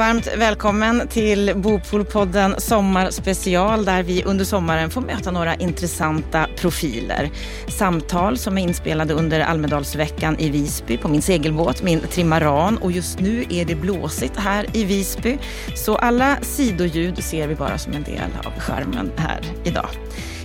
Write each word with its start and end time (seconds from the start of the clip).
varmt 0.00 0.28
välkommen 0.36 1.08
till 1.08 1.52
Bopolpodden 1.56 2.54
Sommarspecial 2.58 3.84
där 3.84 4.02
vi 4.02 4.24
under 4.24 4.44
sommaren 4.44 4.90
får 4.90 5.00
möta 5.00 5.30
några 5.30 5.54
intressanta 5.54 6.46
profiler. 6.56 7.30
Samtal 7.68 8.38
som 8.38 8.58
är 8.58 8.62
inspelade 8.62 9.14
under 9.14 9.40
Almedalsveckan 9.40 10.38
i 10.38 10.50
Visby 10.50 10.98
på 10.98 11.08
min 11.08 11.22
segelbåt, 11.22 11.82
min 11.82 12.00
trimaran 12.00 12.78
och 12.78 12.92
just 12.92 13.20
nu 13.20 13.44
är 13.50 13.64
det 13.64 13.74
blåsigt 13.74 14.36
här 14.36 14.66
i 14.76 14.84
Visby. 14.84 15.38
Så 15.76 15.96
alla 15.96 16.38
sidoljud 16.42 17.24
ser 17.24 17.48
vi 17.48 17.54
bara 17.54 17.78
som 17.78 17.92
en 17.92 18.02
del 18.02 18.30
av 18.44 18.52
skärmen 18.60 19.12
här 19.16 19.40
idag. 19.64 19.88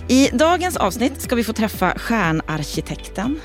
I 0.08 0.28
dagens 0.32 0.76
avsnitt 0.76 1.22
ska 1.22 1.34
vi 1.36 1.44
få 1.44 1.52
träffa 1.52 1.92
stjärnarkitekten 1.96 3.40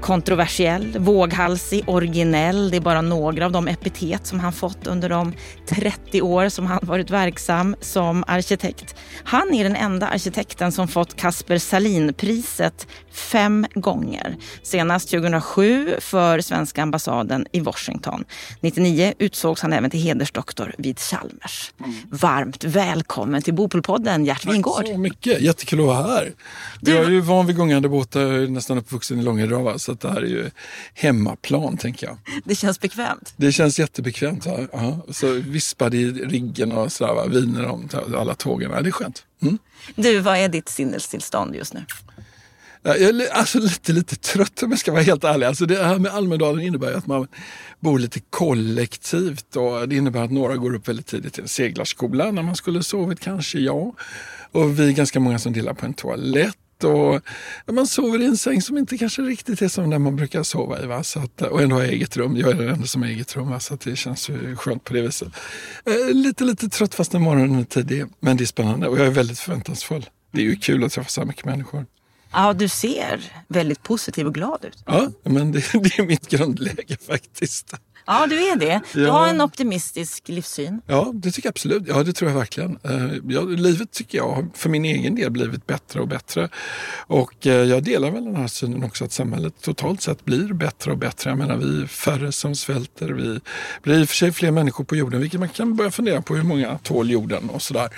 Kontroversiell, 0.00 0.98
våghalsig, 0.98 1.84
originell. 1.86 2.70
Det 2.70 2.76
är 2.76 2.80
bara 2.80 3.02
några 3.02 3.46
av 3.46 3.52
de 3.52 3.68
epitet 3.68 4.26
som 4.26 4.40
han 4.40 4.52
fått 4.52 4.86
under 4.86 5.08
de 5.08 5.32
30 5.68 6.22
år 6.22 6.48
som 6.48 6.66
han 6.66 6.80
varit 6.82 7.10
verksam 7.10 7.76
som 7.80 8.24
arkitekt. 8.26 8.94
Han 9.24 9.54
är 9.54 9.64
den 9.64 9.76
enda 9.76 10.06
arkitekten 10.06 10.72
som 10.72 10.88
fått 10.88 11.16
Kasper 11.16 11.58
Salin-priset 11.58 12.86
fem 13.12 13.66
gånger. 13.74 14.36
Senast 14.62 15.10
2007 15.10 15.96
för 16.00 16.40
svenska 16.40 16.82
ambassaden 16.82 17.46
i 17.52 17.60
Washington. 17.60 18.24
99 18.60 19.12
utsågs 19.18 19.62
han 19.62 19.72
även 19.72 19.90
till 19.90 20.00
hedersdoktor 20.00 20.74
vid 20.78 20.98
Chalmers. 20.98 21.72
Mm. 21.80 21.94
Varmt 22.10 22.64
välkommen 22.64 23.42
till 23.42 23.54
Bopolpodden, 23.54 24.24
Gert 24.24 24.46
Wingård. 24.46 24.76
Tack 24.76 24.88
så 24.88 24.98
mycket, 24.98 25.40
jättekul 25.40 25.80
att 25.80 25.86
vara 25.86 26.02
här. 26.02 26.32
Du... 26.80 26.92
Jag 26.92 27.04
är 27.04 27.10
ju 27.10 27.20
van 27.20 27.46
vid 27.46 27.56
gångande 27.56 27.88
båtar, 27.88 28.50
nästan 28.50 28.78
uppvuxen 28.78 29.20
i 29.20 29.22
Långedrava 29.64 29.92
att 29.92 30.00
det 30.00 30.10
här 30.10 30.22
är 30.22 30.26
ju 30.26 30.50
hemmaplan, 30.94 31.76
tänker 31.76 32.06
jag. 32.06 32.18
Det 32.44 32.54
känns 32.54 32.80
bekvämt? 32.80 33.34
Det 33.36 33.52
känns 33.52 33.78
jättebekvämt. 33.78 34.46
Ja. 34.46 34.58
ja. 34.72 35.06
Så 35.12 35.32
vispar 35.32 35.94
i 35.94 36.12
riggen 36.12 36.72
och 36.72 36.92
sådär, 36.92 37.14
va? 37.14 37.26
viner 37.26 37.66
om 37.66 37.88
alla 38.16 38.34
tågen. 38.34 38.70
Ja, 38.70 38.80
det 38.82 38.88
är 38.88 38.92
skönt. 38.92 39.24
Mm. 39.42 39.58
Du, 39.96 40.18
vad 40.20 40.36
är 40.36 40.48
ditt 40.48 40.68
sinnestillstånd 40.68 41.54
just 41.54 41.74
nu? 41.74 41.84
Jag 42.86 43.00
är 43.00 43.32
alltså 43.32 43.58
lite, 43.58 43.92
lite 43.92 44.16
trött 44.16 44.62
om 44.62 44.70
jag 44.70 44.78
ska 44.78 44.92
vara 44.92 45.02
helt 45.02 45.24
ärlig. 45.24 45.46
Alltså 45.46 45.66
det 45.66 45.84
här 45.84 45.98
med 45.98 46.12
Almedalen 46.12 46.60
innebär 46.64 46.92
att 46.92 47.06
man 47.06 47.28
bor 47.80 47.98
lite 47.98 48.20
kollektivt 48.30 49.56
och 49.56 49.88
det 49.88 49.96
innebär 49.96 50.24
att 50.24 50.30
några 50.30 50.56
går 50.56 50.74
upp 50.74 50.88
väldigt 50.88 51.06
tidigt 51.06 51.34
till 51.34 51.42
en 51.42 51.48
seglarskola 51.48 52.30
när 52.30 52.42
man 52.42 52.56
skulle 52.56 52.82
sovit 52.82 53.20
kanske, 53.20 53.58
ja. 53.58 53.94
Och 54.52 54.78
vi 54.78 54.88
är 54.88 54.92
ganska 54.92 55.20
många 55.20 55.38
som 55.38 55.52
delar 55.52 55.74
på 55.74 55.86
en 55.86 55.94
toalett 55.94 56.56
och 56.82 57.20
man 57.72 57.86
sover 57.86 58.22
i 58.22 58.24
en 58.24 58.36
säng 58.36 58.62
som 58.62 58.78
inte 58.78 58.98
kanske 58.98 59.22
riktigt 59.22 59.62
är 59.62 59.68
som 59.68 59.90
den 59.90 60.02
man 60.02 60.16
brukar 60.16 60.42
sova 60.42 60.82
i. 60.82 60.86
Va? 60.86 61.02
Så 61.02 61.20
att, 61.20 61.42
och 61.42 61.62
ändå 61.62 61.76
har 61.76 61.82
eget 61.82 62.16
rum. 62.16 62.36
Jag 62.36 62.50
är 62.50 62.54
den 62.54 62.68
enda 62.68 62.86
som 62.86 63.02
har 63.02 63.08
eget 63.08 63.36
rum, 63.36 63.50
va? 63.50 63.60
så 63.60 63.76
det 63.84 63.96
känns 63.96 64.28
ju 64.28 64.56
skönt 64.56 64.84
på 64.84 64.94
det 64.94 65.02
viset. 65.02 65.28
Eh, 65.84 66.14
lite, 66.14 66.44
lite 66.44 66.68
trött 66.68 66.94
fast 66.94 67.12
morgonen 67.12 67.58
är 67.58 67.64
tidig, 67.64 68.04
men 68.20 68.36
det 68.36 68.44
är 68.44 68.46
spännande 68.46 68.88
och 68.88 68.98
jag 68.98 69.06
är 69.06 69.10
väldigt 69.10 69.38
förväntansfull. 69.38 70.06
Det 70.30 70.40
är 70.40 70.44
ju 70.44 70.56
kul 70.56 70.84
att 70.84 70.92
träffa 70.92 71.08
så 71.08 71.24
mycket 71.24 71.44
människor. 71.44 71.86
Ja, 72.32 72.52
du 72.52 72.68
ser 72.68 73.32
väldigt 73.48 73.82
positiv 73.82 74.26
och 74.26 74.34
glad 74.34 74.64
ut. 74.64 74.82
Ja, 74.86 75.10
men 75.22 75.52
det, 75.52 75.58
det 75.72 75.98
är 75.98 76.06
mitt 76.06 76.28
grundläge 76.28 76.96
faktiskt. 77.06 77.74
Ja, 78.06 78.26
du 78.26 78.48
är 78.48 78.56
det. 78.56 78.80
Du 78.92 79.02
ja. 79.02 79.12
har 79.12 79.28
en 79.28 79.40
optimistisk 79.40 80.28
livssyn. 80.28 80.80
Ja, 80.86 81.10
det 81.14 81.30
tycker 81.30 81.46
jag 81.46 81.52
absolut. 81.52 81.82
Ja, 81.86 82.02
det 82.02 82.12
tror 82.12 82.30
jag 82.30 82.38
verkligen. 82.38 82.78
Eh, 82.82 83.12
ja, 83.28 83.40
livet 83.40 83.90
tycker 83.92 84.18
jag 84.18 84.28
har 84.28 84.46
för 84.54 84.68
min 84.68 84.84
egen 84.84 85.14
del 85.14 85.30
blivit 85.30 85.66
bättre 85.66 86.00
och 86.00 86.08
bättre. 86.08 86.48
Och 87.06 87.46
eh, 87.46 87.52
jag 87.52 87.82
delar 87.82 88.10
väl 88.10 88.24
den 88.24 88.36
här 88.36 88.46
synen 88.46 88.84
också 88.84 89.04
att 89.04 89.12
samhället 89.12 89.54
totalt 89.62 90.02
sett 90.02 90.24
blir 90.24 90.52
bättre 90.52 90.90
och 90.90 90.98
bättre. 90.98 91.30
Jag 91.30 91.38
menar, 91.38 91.56
vi 91.56 91.82
är 91.82 91.86
färre 91.86 92.32
som 92.32 92.54
svälter. 92.54 93.08
Vi 93.08 93.40
blir 93.82 94.00
i 94.00 94.04
och 94.04 94.08
för 94.08 94.16
sig 94.16 94.32
fler 94.32 94.50
människor 94.50 94.84
på 94.84 94.96
jorden, 94.96 95.20
vilket 95.20 95.40
man 95.40 95.48
kan 95.48 95.76
börja 95.76 95.90
fundera 95.90 96.22
på 96.22 96.36
hur 96.36 96.42
många 96.42 96.78
tål 96.78 97.10
jorden 97.10 97.50
och 97.50 97.62
sådär. 97.62 97.88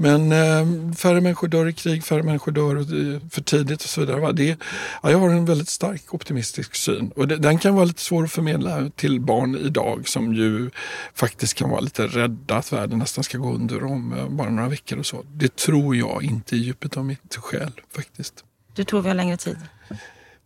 Men 0.00 0.32
eh, 0.32 0.92
färre 0.94 1.20
människor 1.20 1.48
dör 1.48 1.68
i 1.68 1.72
krig, 1.72 2.04
färre 2.04 2.22
människor 2.22 2.52
dör 2.52 2.76
eh, 2.76 3.20
för 3.30 3.42
tidigt 3.42 3.82
och 3.82 3.88
så 3.88 4.00
vidare. 4.00 4.32
Det, 4.32 4.56
ja, 5.02 5.10
jag 5.10 5.18
har 5.18 5.30
en 5.30 5.44
väldigt 5.44 5.68
stark 5.68 6.14
optimistisk 6.14 6.74
syn 6.74 7.12
och 7.16 7.28
det, 7.28 7.36
den 7.36 7.58
kan 7.58 7.74
vara 7.74 7.84
lite 7.84 8.00
svår 8.00 8.24
att 8.24 8.32
förmedla 8.32 8.90
till 8.96 9.20
barn 9.20 9.56
idag 9.56 10.08
som 10.08 10.34
ju 10.34 10.70
faktiskt 11.14 11.54
kan 11.54 11.70
vara 11.70 11.80
lite 11.80 12.06
rädda 12.06 12.56
att 12.56 12.72
världen 12.72 12.98
nästan 12.98 13.24
ska 13.24 13.38
gå 13.38 13.52
under 13.52 13.84
om 13.84 14.12
eh, 14.12 14.28
bara 14.28 14.50
några 14.50 14.68
veckor 14.68 14.98
och 14.98 15.06
så. 15.06 15.24
Det 15.32 15.56
tror 15.56 15.96
jag 15.96 16.22
inte 16.22 16.56
i 16.56 16.58
djupet 16.58 16.96
av 16.96 17.04
mitt 17.04 17.36
själ 17.36 17.72
faktiskt. 17.96 18.44
Du 18.74 18.84
tror 18.84 19.02
vi 19.02 19.08
har 19.08 19.14
längre 19.14 19.36
tid? 19.36 19.58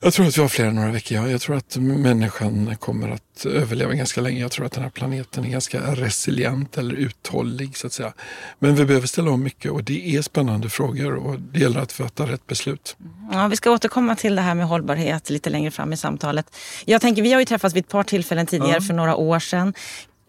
Jag 0.05 0.13
tror 0.13 0.27
att 0.27 0.39
vi 0.39 0.41
har 0.41 0.49
fler 0.49 0.65
än 0.65 0.75
några 0.75 0.91
veckor. 0.91 1.19
Ja. 1.19 1.29
Jag 1.29 1.41
tror 1.41 1.57
att 1.57 1.77
människan 1.77 2.77
kommer 2.77 3.09
att 3.09 3.47
överleva 3.47 3.93
ganska 3.93 4.21
länge. 4.21 4.41
Jag 4.41 4.51
tror 4.51 4.67
att 4.67 4.73
den 4.73 4.83
här 4.83 4.91
planeten 4.91 5.45
är 5.45 5.49
ganska 5.49 5.81
resilient 5.81 6.79
eller 6.79 6.95
uthållig 6.95 7.77
så 7.77 7.87
att 7.87 7.93
säga. 7.93 8.13
Men 8.59 8.75
vi 8.75 8.85
behöver 8.85 9.07
ställa 9.07 9.31
om 9.31 9.43
mycket 9.43 9.71
och 9.71 9.85
det 9.85 10.17
är 10.17 10.23
spännande 10.23 10.69
frågor 10.69 11.15
och 11.15 11.41
det 11.41 11.59
gäller 11.59 11.81
att 11.81 11.93
fatta 11.93 12.27
rätt 12.27 12.47
beslut. 12.47 12.97
Ja, 13.33 13.49
vi 13.49 13.57
ska 13.57 13.71
återkomma 13.71 14.17
till 14.17 14.37
det 14.37 14.43
här 14.43 14.55
med 14.55 14.67
hållbarhet 14.67 15.31
lite 15.31 15.51
längre 15.51 15.71
fram 15.71 15.93
i 15.93 15.97
samtalet. 15.97 16.57
Jag 16.85 17.01
tänker, 17.01 17.23
vi 17.23 17.33
har 17.33 17.41
ju 17.41 17.47
träffats 17.47 17.75
vid 17.75 17.85
ett 17.85 17.91
par 17.91 18.03
tillfällen 18.03 18.47
tidigare 18.47 18.75
ja. 18.75 18.81
för 18.81 18.95
några 18.95 19.17
år 19.17 19.39
sedan. 19.39 19.75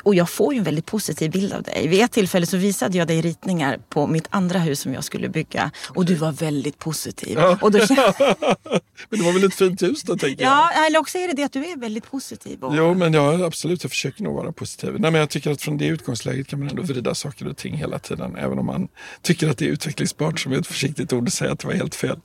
Och 0.03 0.15
jag 0.15 0.29
får 0.29 0.53
ju 0.53 0.57
en 0.57 0.63
väldigt 0.63 0.85
positiv 0.85 1.31
bild 1.31 1.53
av 1.53 1.63
dig. 1.63 1.87
Vid 1.87 2.01
ett 2.01 2.11
tillfälle 2.11 2.45
så 2.45 2.57
visade 2.57 2.97
jag 2.97 3.07
dig 3.07 3.21
ritningar 3.21 3.79
på 3.89 4.07
mitt 4.07 4.27
andra 4.29 4.59
hus 4.59 4.79
som 4.79 4.93
jag 4.93 5.03
skulle 5.03 5.29
bygga. 5.29 5.71
Och 5.89 6.05
du 6.05 6.15
var 6.15 6.31
väldigt 6.31 6.79
positiv. 6.79 7.37
Ja. 7.37 7.57
Och 7.61 7.71
då... 7.71 7.79
men 9.09 9.19
det 9.19 9.25
var 9.25 9.33
väl 9.33 9.43
ett 9.43 9.53
fint 9.53 9.81
hus 9.81 10.03
då 10.03 10.17
tänker 10.17 10.43
jag. 10.43 10.51
Ja, 10.51 10.85
eller 10.87 10.99
också 10.99 11.17
är 11.17 11.27
det 11.27 11.33
det 11.33 11.43
att 11.43 11.53
du 11.53 11.65
är 11.65 11.77
väldigt 11.77 12.11
positiv. 12.11 12.63
Och... 12.63 12.75
Jo, 12.75 12.93
men 12.93 13.13
ja, 13.13 13.45
absolut. 13.45 13.83
Jag 13.83 13.91
försöker 13.91 14.23
nog 14.23 14.35
vara 14.35 14.51
positiv. 14.51 14.89
Nej, 14.99 15.11
men 15.11 15.19
jag 15.19 15.29
tycker 15.29 15.51
att 15.51 15.61
från 15.61 15.77
det 15.77 15.85
utgångsläget 15.85 16.47
kan 16.47 16.59
man 16.59 16.69
ändå 16.69 16.81
vrida 16.81 17.15
saker 17.15 17.47
och 17.47 17.57
ting 17.57 17.75
hela 17.75 17.99
tiden. 17.99 18.35
Även 18.35 18.59
om 18.59 18.65
man 18.65 18.87
tycker 19.21 19.49
att 19.49 19.57
det 19.57 19.65
är 19.65 19.69
utvecklingsbart, 19.69 20.39
som 20.39 20.51
är 20.51 20.59
ett 20.59 20.67
försiktigt 20.67 21.13
ord 21.13 21.27
att 21.27 21.33
säga 21.33 21.51
att 21.51 21.59
det 21.59 21.67
var 21.67 21.73
helt 21.73 21.95
fel. 21.95 22.19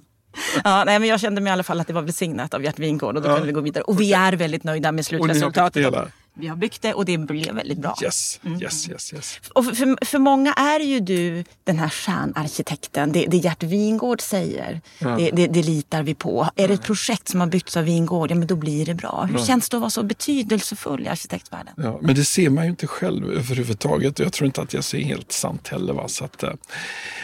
Ja, 0.64 0.84
nej, 0.86 0.98
men 0.98 1.08
jag 1.08 1.20
kände 1.20 1.40
mig 1.40 1.50
i 1.50 1.52
alla 1.52 1.62
fall 1.62 1.80
att 1.80 1.86
det 1.86 1.92
var 1.92 2.02
välsignat 2.02 2.54
av 2.54 2.64
Gert 2.64 2.78
Wingård 2.78 3.16
och 3.16 3.22
då 3.22 3.28
ja. 3.28 3.34
kunde 3.34 3.46
vi 3.46 3.52
gå 3.52 3.60
vidare. 3.60 3.84
Och 3.84 4.00
vi 4.00 4.12
är 4.12 4.32
väldigt 4.32 4.64
nöjda 4.64 4.92
med 4.92 5.06
slutresultatet. 5.06 5.94
Vi 6.38 6.47
har 6.47 6.56
byggt 6.56 6.82
det 6.82 6.94
och 6.94 7.04
det 7.04 7.19
blev 7.19 7.54
väldigt 7.54 7.78
bra. 7.78 7.97
Yes, 8.03 8.41
mm. 8.44 8.62
yes, 8.62 8.88
yes, 8.88 9.12
yes. 9.12 9.41
Och 9.53 9.65
för, 9.65 10.04
för 10.04 10.19
många 10.19 10.53
är 10.53 10.81
ju 10.81 11.00
du 11.00 11.44
den 11.65 11.78
här 11.78 11.88
stjärnarkitekten. 11.88 13.12
Det, 13.12 13.26
det 13.28 13.37
Gert 13.37 13.62
Wingård 13.62 14.21
säger, 14.21 14.81
ja. 14.99 15.09
det, 15.09 15.31
det, 15.31 15.47
det, 15.47 15.62
litar 15.62 16.03
vi 16.03 16.15
på. 16.15 16.49
Är 16.56 16.69
det 16.69 16.75
ett 16.75 16.82
projekt 16.82 17.28
som 17.28 17.41
har 17.41 17.47
byggts 17.47 17.76
av 17.76 17.84
Wingård, 17.84 18.31
ja 18.31 18.34
men 18.34 18.47
då 18.47 18.56
blir 18.56 18.87
det 18.87 18.94
bra. 18.94 19.28
Hur 19.31 19.38
känns 19.38 19.69
det 19.69 19.76
att 19.76 19.81
vara 19.81 19.91
så 19.91 20.03
betydelsefull 20.03 21.03
i 21.03 21.09
arkitektvärlden? 21.09 21.75
Ja, 21.76 21.99
men 22.03 22.15
det 22.15 22.25
ser 22.25 22.50
man 22.50 22.65
ju 22.65 22.70
inte 22.70 22.87
själv 22.87 23.31
överhuvudtaget. 23.32 24.19
Jag 24.19 24.32
tror 24.32 24.47
inte 24.47 24.62
att 24.62 24.72
jag 24.72 24.84
ser 24.84 25.00
helt 25.00 25.32
sant 25.32 25.69
heller. 25.69 25.93
Va? 25.93 26.09
Så 26.09 26.25
att, 26.25 26.43
eh, 26.43 26.53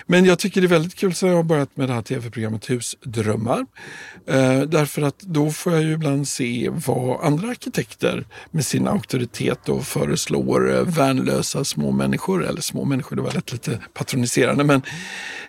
men 0.07 0.25
jag 0.25 0.39
tycker 0.39 0.61
det 0.61 0.67
är 0.67 0.69
väldigt 0.69 0.95
kul 0.95 1.15
så 1.15 1.27
jag 1.27 1.37
har 1.37 1.43
börjat 1.43 1.77
med 1.77 1.89
det 1.89 1.95
här 1.95 2.03
tv-programmet 2.03 2.71
Husdrömmar. 2.71 3.67
Eh, 4.27 4.61
därför 4.61 5.03
att 5.03 5.19
då 5.21 5.51
får 5.51 5.73
jag 5.73 5.83
ju 5.83 5.93
ibland 5.93 6.29
se 6.29 6.71
vad 6.87 7.25
andra 7.25 7.49
arkitekter 7.49 8.27
med 8.51 8.67
sina 8.67 8.91
auktoritet 9.04 9.69
och 9.69 9.84
föreslår 9.87 10.75
eh, 10.75 10.82
värnlösa 10.82 11.65
små 11.65 11.91
människor. 11.91 12.44
Eller 12.44 12.60
små 12.60 12.84
människor, 12.84 13.16
det 13.16 13.22
var 13.22 13.32
lätt 13.32 13.53
lite 13.53 13.81
patroniserande. 13.92 14.65
Men 14.65 14.82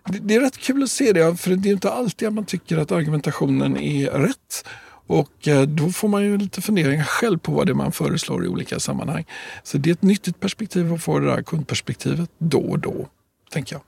det, 0.06 0.20
det 0.20 0.36
är 0.36 0.40
rätt 0.40 0.58
kul 0.58 0.84
att 0.84 0.90
se 0.90 1.14
det, 1.14 1.38
för 1.38 1.52
det 1.52 1.70
är 1.70 1.74
inte 1.74 1.92
alltid 1.92 2.32
man 2.34 2.46
tycker 2.46 2.78
att 2.78 2.92
argumentationen 2.92 3.78
är 3.78 4.12
rätt. 4.12 4.66
Och 5.08 5.48
eh, 5.48 5.62
då 5.62 5.90
får 5.90 6.08
man 6.08 6.24
ju 6.24 6.38
lite 6.38 6.62
funderingar 6.62 7.04
själv 7.04 7.38
på 7.38 7.52
vad 7.52 7.68
det 7.68 7.72
är 7.72 7.76
man 7.76 7.92
föreslår 7.92 8.46
i 8.46 8.48
olika 8.48 8.80
sammanhang. 8.80 9.26
Så 9.64 9.78
det 9.78 9.90
är 9.90 9.94
ett 9.94 10.02
nyttigt 10.02 10.40
perspektiv 10.40 10.94
att 10.94 11.04
få 11.04 11.20
det 11.20 11.28
där 11.28 11.42
kundperspektivet 11.42 12.30
då 12.38 12.60
och 12.60 12.80
då, 12.80 13.08
tänker 13.52 13.76
jag. 13.76 13.82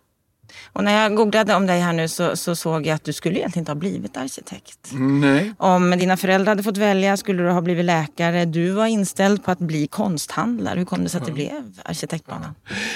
Och 0.73 0.83
när 0.83 1.01
jag 1.01 1.15
googlade 1.15 1.55
om 1.55 1.67
dig 1.67 1.79
här 1.79 1.93
nu 1.93 2.07
så, 2.07 2.35
så, 2.35 2.55
såg 2.55 2.87
jag 2.87 2.95
att 2.95 3.03
du 3.03 3.13
skulle 3.13 3.39
egentligen 3.39 3.61
inte 3.61 3.71
ha 3.71 3.75
blivit 3.75 4.17
arkitekt. 4.17 4.91
Nej. 4.93 5.53
Om 5.57 5.89
dina 5.89 6.17
föräldrar 6.17 6.51
hade 6.51 6.63
fått 6.63 6.77
välja 6.77 7.17
skulle 7.17 7.43
du 7.43 7.49
ha 7.49 7.61
blivit 7.61 7.85
läkare. 7.85 8.45
Du 8.45 8.71
var 8.71 8.85
inställd 8.85 9.43
på 9.43 9.51
att 9.51 9.59
bli 9.59 9.87
konsthandlare. 9.87 10.79
Hur 10.79 10.85
kom 10.85 11.03
det 11.03 11.09
sig 11.09 11.21
att 11.21 11.27
det 11.27 11.33
blev 11.33 11.79
arkitektbanan? 11.83 12.55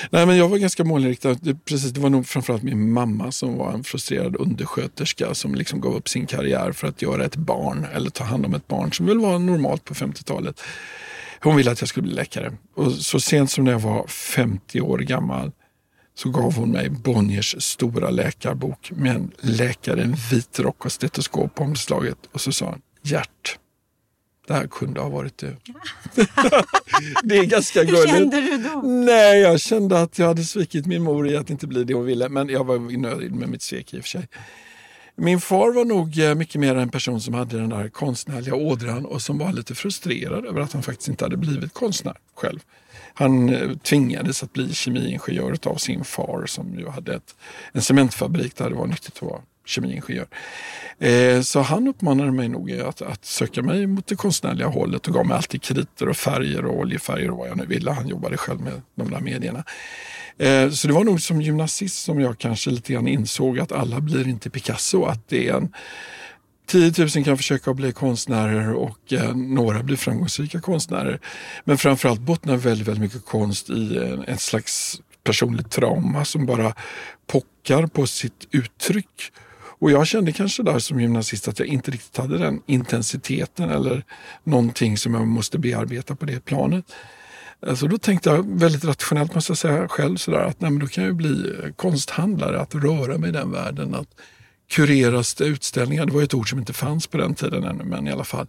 Nej, 0.09 0.25
men 0.25 0.37
jag 0.37 0.49
var 0.49 0.57
ganska 0.57 0.83
målinriktad. 0.83 1.33
Det, 1.33 1.65
precis, 1.65 1.91
det 1.91 2.01
var 2.01 2.09
nog 2.09 2.27
framförallt 2.27 2.63
min 2.63 2.93
mamma 2.93 3.31
som 3.31 3.57
var 3.57 3.73
en 3.73 3.83
frustrerad 3.83 4.35
undersköterska 4.35 5.33
som 5.33 5.55
liksom 5.55 5.81
gav 5.81 5.95
upp 5.95 6.09
sin 6.09 6.27
karriär 6.27 6.71
för 6.71 6.87
att 6.87 7.01
göra 7.01 7.25
ett 7.25 7.35
barn 7.35 7.87
eller 7.95 8.09
ta 8.09 8.23
hand 8.23 8.45
om 8.45 8.53
ett 8.53 8.67
barn 8.67 8.93
som 8.93 9.05
väl 9.05 9.19
var 9.19 9.39
normalt 9.39 9.85
på 9.85 9.93
50-talet. 9.93 10.61
Hon 11.43 11.55
ville 11.55 11.71
att 11.71 11.81
jag 11.81 11.89
skulle 11.89 12.03
bli 12.03 12.13
läkare. 12.13 12.53
Och 12.75 12.91
så 12.91 13.19
sent 13.19 13.51
som 13.51 13.63
när 13.63 13.71
jag 13.71 13.79
var 13.79 14.07
50 14.07 14.81
år 14.81 14.97
gammal 14.97 15.51
så 16.15 16.29
gav 16.29 16.53
hon 16.55 16.71
mig 16.71 16.89
Bonniers 16.89 17.55
stora 17.59 18.09
läkarbok 18.09 18.91
med 18.91 19.15
en 19.15 19.31
läkare, 19.39 20.01
en 20.01 20.15
vit 20.31 20.59
rock 20.59 20.85
och 20.85 20.91
stetoskop 20.91 21.55
på 21.55 21.63
omslaget. 21.63 22.17
Och 22.31 22.41
så 22.41 22.51
sa 22.51 22.65
hon, 22.65 22.81
Gert, 23.03 23.57
det 24.47 24.53
här 24.53 24.67
kunde 24.67 25.01
ha 25.01 25.09
varit 25.09 25.37
du. 25.37 25.47
det 27.23 27.37
är 27.37 27.45
ganska 27.45 27.83
gulligt. 27.83 28.03
Hur 28.03 28.07
kände 28.07 28.41
du 28.41 28.57
då? 28.57 28.81
Nej, 28.81 29.39
jag 29.39 29.61
kände 29.61 30.01
att 30.01 30.19
jag 30.19 30.27
hade 30.27 30.43
svikit 30.43 30.85
min 30.85 31.03
mor 31.03 31.29
i 31.29 31.37
att 31.37 31.49
inte 31.49 31.67
bli 31.67 31.83
det 31.83 31.93
hon 31.93 32.05
ville. 32.05 32.29
Men 32.29 32.49
jag 32.49 32.63
var 32.63 32.97
nöjd 32.97 33.35
med 33.35 33.49
mitt 33.49 33.61
svek 33.61 33.93
i 33.93 33.99
och 33.99 34.03
för 34.03 34.09
sig. 34.09 34.27
Min 35.15 35.41
far 35.41 35.73
var 35.73 35.85
nog 35.85 36.19
eh, 36.19 36.35
mycket 36.35 36.61
mer 36.61 36.75
en 36.75 36.89
person 36.89 37.21
som 37.21 37.33
hade 37.33 37.57
den 37.57 37.69
där 37.69 37.89
konstnärliga 37.89 38.55
ådran 38.55 39.05
och 39.05 39.21
som 39.21 39.37
var 39.37 39.53
lite 39.53 39.75
frustrerad 39.75 40.45
över 40.45 40.61
att 40.61 40.73
han 40.73 40.83
faktiskt 40.83 41.09
inte 41.09 41.25
hade 41.25 41.37
blivit 41.37 41.73
konstnär 41.73 42.17
själv. 42.35 42.59
Han 43.13 43.49
eh, 43.49 43.77
tvingades 43.77 44.43
att 44.43 44.53
bli 44.53 44.73
kemiingenjör 44.73 45.57
av 45.63 45.75
sin 45.75 46.03
far 46.03 46.45
som 46.45 46.79
ju 46.79 46.89
hade 46.89 47.15
ett, 47.15 47.35
en 47.71 47.81
cementfabrik 47.81 48.55
där 48.55 48.69
det 48.69 48.75
var 48.75 48.87
nyttigt 48.87 49.15
att 49.15 49.21
vara 49.21 49.41
kemiingenjör. 49.65 50.27
Eh, 50.99 51.41
så 51.41 51.61
han 51.61 51.87
uppmanade 51.87 52.31
mig 52.31 52.47
nog 52.47 52.71
att, 52.71 53.01
att 53.01 53.25
söka 53.25 53.61
mig 53.61 53.87
mot 53.87 54.07
det 54.07 54.15
konstnärliga 54.15 54.67
hållet 54.67 55.07
och 55.07 55.13
gav 55.13 55.25
mig 55.25 55.37
alltid 55.37 55.61
kriter 55.61 56.09
och 56.09 56.17
färger 56.17 56.65
och 56.65 56.79
oljefärger 56.79 57.31
och 57.31 57.37
vad 57.37 57.49
jag 57.49 57.57
nu 57.57 57.65
ville. 57.65 57.91
Han 57.91 58.07
jobbade 58.07 58.37
själv 58.37 58.61
med 58.61 58.81
de 58.95 59.11
där 59.11 59.19
medierna. 59.19 59.63
Eh, 60.37 60.69
så 60.69 60.87
det 60.87 60.93
var 60.93 61.03
nog 61.03 61.21
som 61.21 61.41
gymnasist 61.41 62.03
som 62.03 62.19
jag 62.19 62.37
kanske 62.37 62.69
lite 62.69 62.93
grann 62.93 63.07
insåg 63.07 63.59
att 63.59 63.71
alla 63.71 64.01
blir 64.01 64.27
inte 64.27 64.49
Picasso. 64.49 65.03
Att 65.03 65.29
det 65.29 65.47
är 65.47 65.53
en 65.53 65.73
10 66.65 66.93
000 67.15 67.23
kan 67.25 67.37
försöka 67.37 67.73
bli 67.73 67.91
konstnärer 67.91 68.73
och 68.73 69.13
eh, 69.13 69.35
några 69.35 69.83
blir 69.83 69.97
framgångsrika 69.97 70.61
konstnärer. 70.61 71.19
Men 71.63 71.77
framförallt 71.77 72.21
bottnar 72.21 72.57
väldigt, 72.57 72.87
väldigt 72.87 73.01
mycket 73.01 73.25
konst 73.25 73.69
i 73.69 73.97
eh, 73.97 74.11
en, 74.11 74.23
en 74.27 74.37
slags 74.37 75.01
personligt 75.23 75.71
trauma 75.71 76.25
som 76.25 76.45
bara 76.45 76.73
pockar 77.27 77.87
på 77.87 78.07
sitt 78.07 78.47
uttryck. 78.51 79.31
Och 79.79 79.91
jag 79.91 80.07
kände 80.07 80.31
kanske 80.31 80.63
där 80.63 80.79
som 80.79 81.01
gymnasist 81.01 81.47
att 81.47 81.59
jag 81.59 81.67
inte 81.67 81.91
riktigt 81.91 82.17
hade 82.17 82.37
den 82.37 82.61
intensiteten 82.65 83.69
eller 83.69 84.03
någonting 84.43 84.97
som 84.97 85.13
jag 85.13 85.27
måste 85.27 85.59
bearbeta 85.59 86.15
på 86.15 86.25
det 86.25 86.45
planet. 86.45 86.85
Alltså 87.67 87.87
då 87.87 87.97
tänkte 87.97 88.29
jag 88.29 88.59
väldigt 88.59 88.85
rationellt 88.85 89.35
måste 89.35 89.51
jag 89.51 89.57
säga 89.57 89.87
själv 89.87 90.17
sådär 90.17 90.39
att 90.39 90.61
nej, 90.61 90.71
men 90.71 90.79
då 90.79 90.87
kan 90.87 91.03
jag 91.03 91.15
bli 91.15 91.53
konsthandlare, 91.75 92.59
att 92.59 92.75
röra 92.75 93.17
mig 93.17 93.29
i 93.29 93.33
den 93.33 93.51
världen. 93.51 93.95
Att 93.95 94.07
kureras 94.69 95.41
utställningar, 95.41 96.05
det 96.05 96.13
var 96.13 96.21
ett 96.21 96.33
ord 96.33 96.49
som 96.49 96.59
inte 96.59 96.73
fanns 96.73 97.07
på 97.07 97.17
den 97.17 97.35
tiden 97.35 97.63
ännu 97.63 97.83
men 97.83 98.07
i 98.07 98.11
alla 98.11 98.23
fall. 98.23 98.47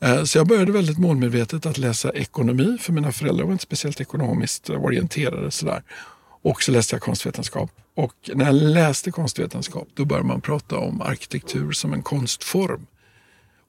Eh, 0.00 0.24
så 0.24 0.38
jag 0.38 0.46
började 0.46 0.72
väldigt 0.72 0.98
målmedvetet 0.98 1.66
att 1.66 1.78
läsa 1.78 2.12
ekonomi 2.12 2.78
för 2.80 2.92
mina 2.92 3.12
föräldrar 3.12 3.44
var 3.44 3.52
inte 3.52 3.62
speciellt 3.62 4.00
ekonomiskt 4.00 4.70
orienterade. 4.70 5.50
Sådär. 5.50 5.82
Och 6.42 6.62
så 6.62 6.72
läste 6.72 6.94
jag 6.94 7.02
konstvetenskap. 7.02 7.70
Och 7.96 8.30
när 8.34 8.44
jag 8.44 8.54
läste 8.54 9.10
konstvetenskap 9.10 9.88
då 9.94 10.04
började 10.04 10.28
man 10.28 10.40
prata 10.40 10.78
om 10.78 11.00
arkitektur 11.00 11.72
som 11.72 11.92
en 11.92 12.02
konstform. 12.02 12.86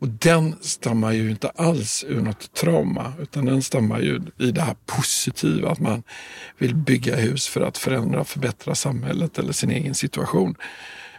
Och 0.01 0.07
den 0.07 0.55
stammar 0.61 1.11
ju 1.11 1.29
inte 1.29 1.49
alls 1.49 2.05
ur 2.07 2.21
något 2.21 2.53
trauma 2.53 3.13
utan 3.21 3.45
den 3.45 3.61
stammar 3.61 3.99
ju 3.99 4.21
i 4.37 4.51
det 4.51 4.61
här 4.61 4.75
positiva 4.85 5.71
att 5.71 5.79
man 5.79 6.03
vill 6.57 6.75
bygga 6.75 7.15
hus 7.15 7.47
för 7.47 7.61
att 7.61 7.77
förändra 7.77 8.21
och 8.21 8.27
förbättra 8.27 8.75
samhället 8.75 9.39
eller 9.39 9.53
sin 9.53 9.71
egen 9.71 9.95
situation. 9.95 10.55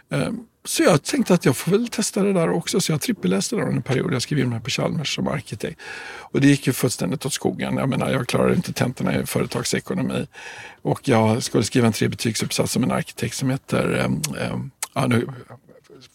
Ehm, 0.09 0.39
så 0.65 0.83
jag 0.83 1.03
tänkte 1.03 1.33
att 1.33 1.45
jag 1.45 1.57
får 1.57 1.71
väl 1.71 1.87
testa 1.87 2.23
det 2.23 2.33
där 2.33 2.49
också. 2.49 2.81
Så 2.81 2.91
jag 2.91 3.01
trippelläste 3.01 3.55
under 3.55 3.67
en 3.67 3.81
period. 3.81 4.13
Jag 4.13 4.21
skrev 4.21 4.39
in 4.39 4.49
mig 4.49 4.59
på 4.59 4.69
Chalmers 4.69 5.15
som 5.15 5.27
arkitekt. 5.27 5.81
Och 6.17 6.41
det 6.41 6.47
gick 6.47 6.67
ju 6.67 6.73
fullständigt 6.73 7.25
åt 7.25 7.33
skogen. 7.33 7.77
Jag 7.77 7.89
menar, 7.89 8.11
jag 8.11 8.27
klarade 8.27 8.55
inte 8.55 8.73
tentorna 8.73 9.19
i 9.19 9.25
företagsekonomi. 9.25 10.27
Och 10.81 11.07
jag 11.07 11.43
skulle 11.43 11.63
skriva 11.63 11.87
en 11.87 11.93
trebetygsuppsats 11.93 12.71
som 12.71 12.83
en 12.83 12.91
arkitekt 12.91 13.35
som 13.35 13.49
heter 13.49 13.99
ehm, 14.05 14.21
ehm, 14.39 14.71
ja, 14.93 15.07
nu 15.07 15.27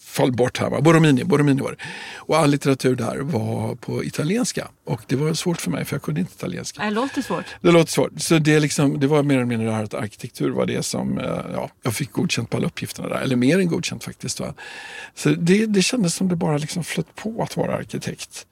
fall 0.00 0.32
bort 0.32 0.58
här. 0.58 0.70
Va? 0.70 0.80
Borromini, 0.80 1.24
Borromini 1.24 1.62
var 1.62 1.70
det. 1.70 1.76
Och 2.16 2.38
all 2.38 2.50
litteratur 2.50 2.96
där 2.96 3.18
var 3.18 3.74
på 3.74 4.04
italienska. 4.04 4.68
Och 4.84 5.00
det 5.06 5.16
var 5.16 5.34
svårt 5.34 5.60
för 5.60 5.70
mig 5.70 5.84
för 5.84 5.96
jag 5.96 6.02
kunde 6.02 6.20
inte 6.20 6.32
italienska. 6.32 6.82
Det 6.82 6.90
låter 6.90 7.22
svårt. 7.22 7.44
Det 7.60 7.70
låter 7.70 7.92
svårt. 7.92 8.12
Så 8.16 8.38
det, 8.38 8.60
liksom, 8.60 9.00
det 9.00 9.06
var 9.06 9.22
mer 9.22 9.34
eller 9.34 9.44
mindre 9.44 9.68
det 9.68 9.74
här 9.74 9.84
att 9.84 9.94
arkitektur 9.94 10.50
var 10.50 10.66
det 10.66 10.82
som 10.82 11.18
eh, 11.18 11.40
ja, 11.52 11.70
jag 11.82 11.94
fick 11.94 12.12
godkänt 12.12 12.50
på 12.50 12.56
alla 12.56 12.66
uppgifterna 12.66 13.08
där. 13.08 13.20
Eller 13.20 13.36
mer 13.36 13.58
än 13.58 13.68
godkänt 13.68 14.04
faktiskt. 14.04 14.40
Va? 14.40 14.54
Så 15.14 15.28
det, 15.28 15.66
det 15.66 15.82
kändes 15.82 16.14
som 16.14 16.28
det 16.28 16.36
bara 16.36 16.58
liksom 16.58 16.84
flöt 16.84 17.14
på 17.14 17.42
att 17.42 17.56
vara 17.56 17.76
arkitekt. 17.76 18.46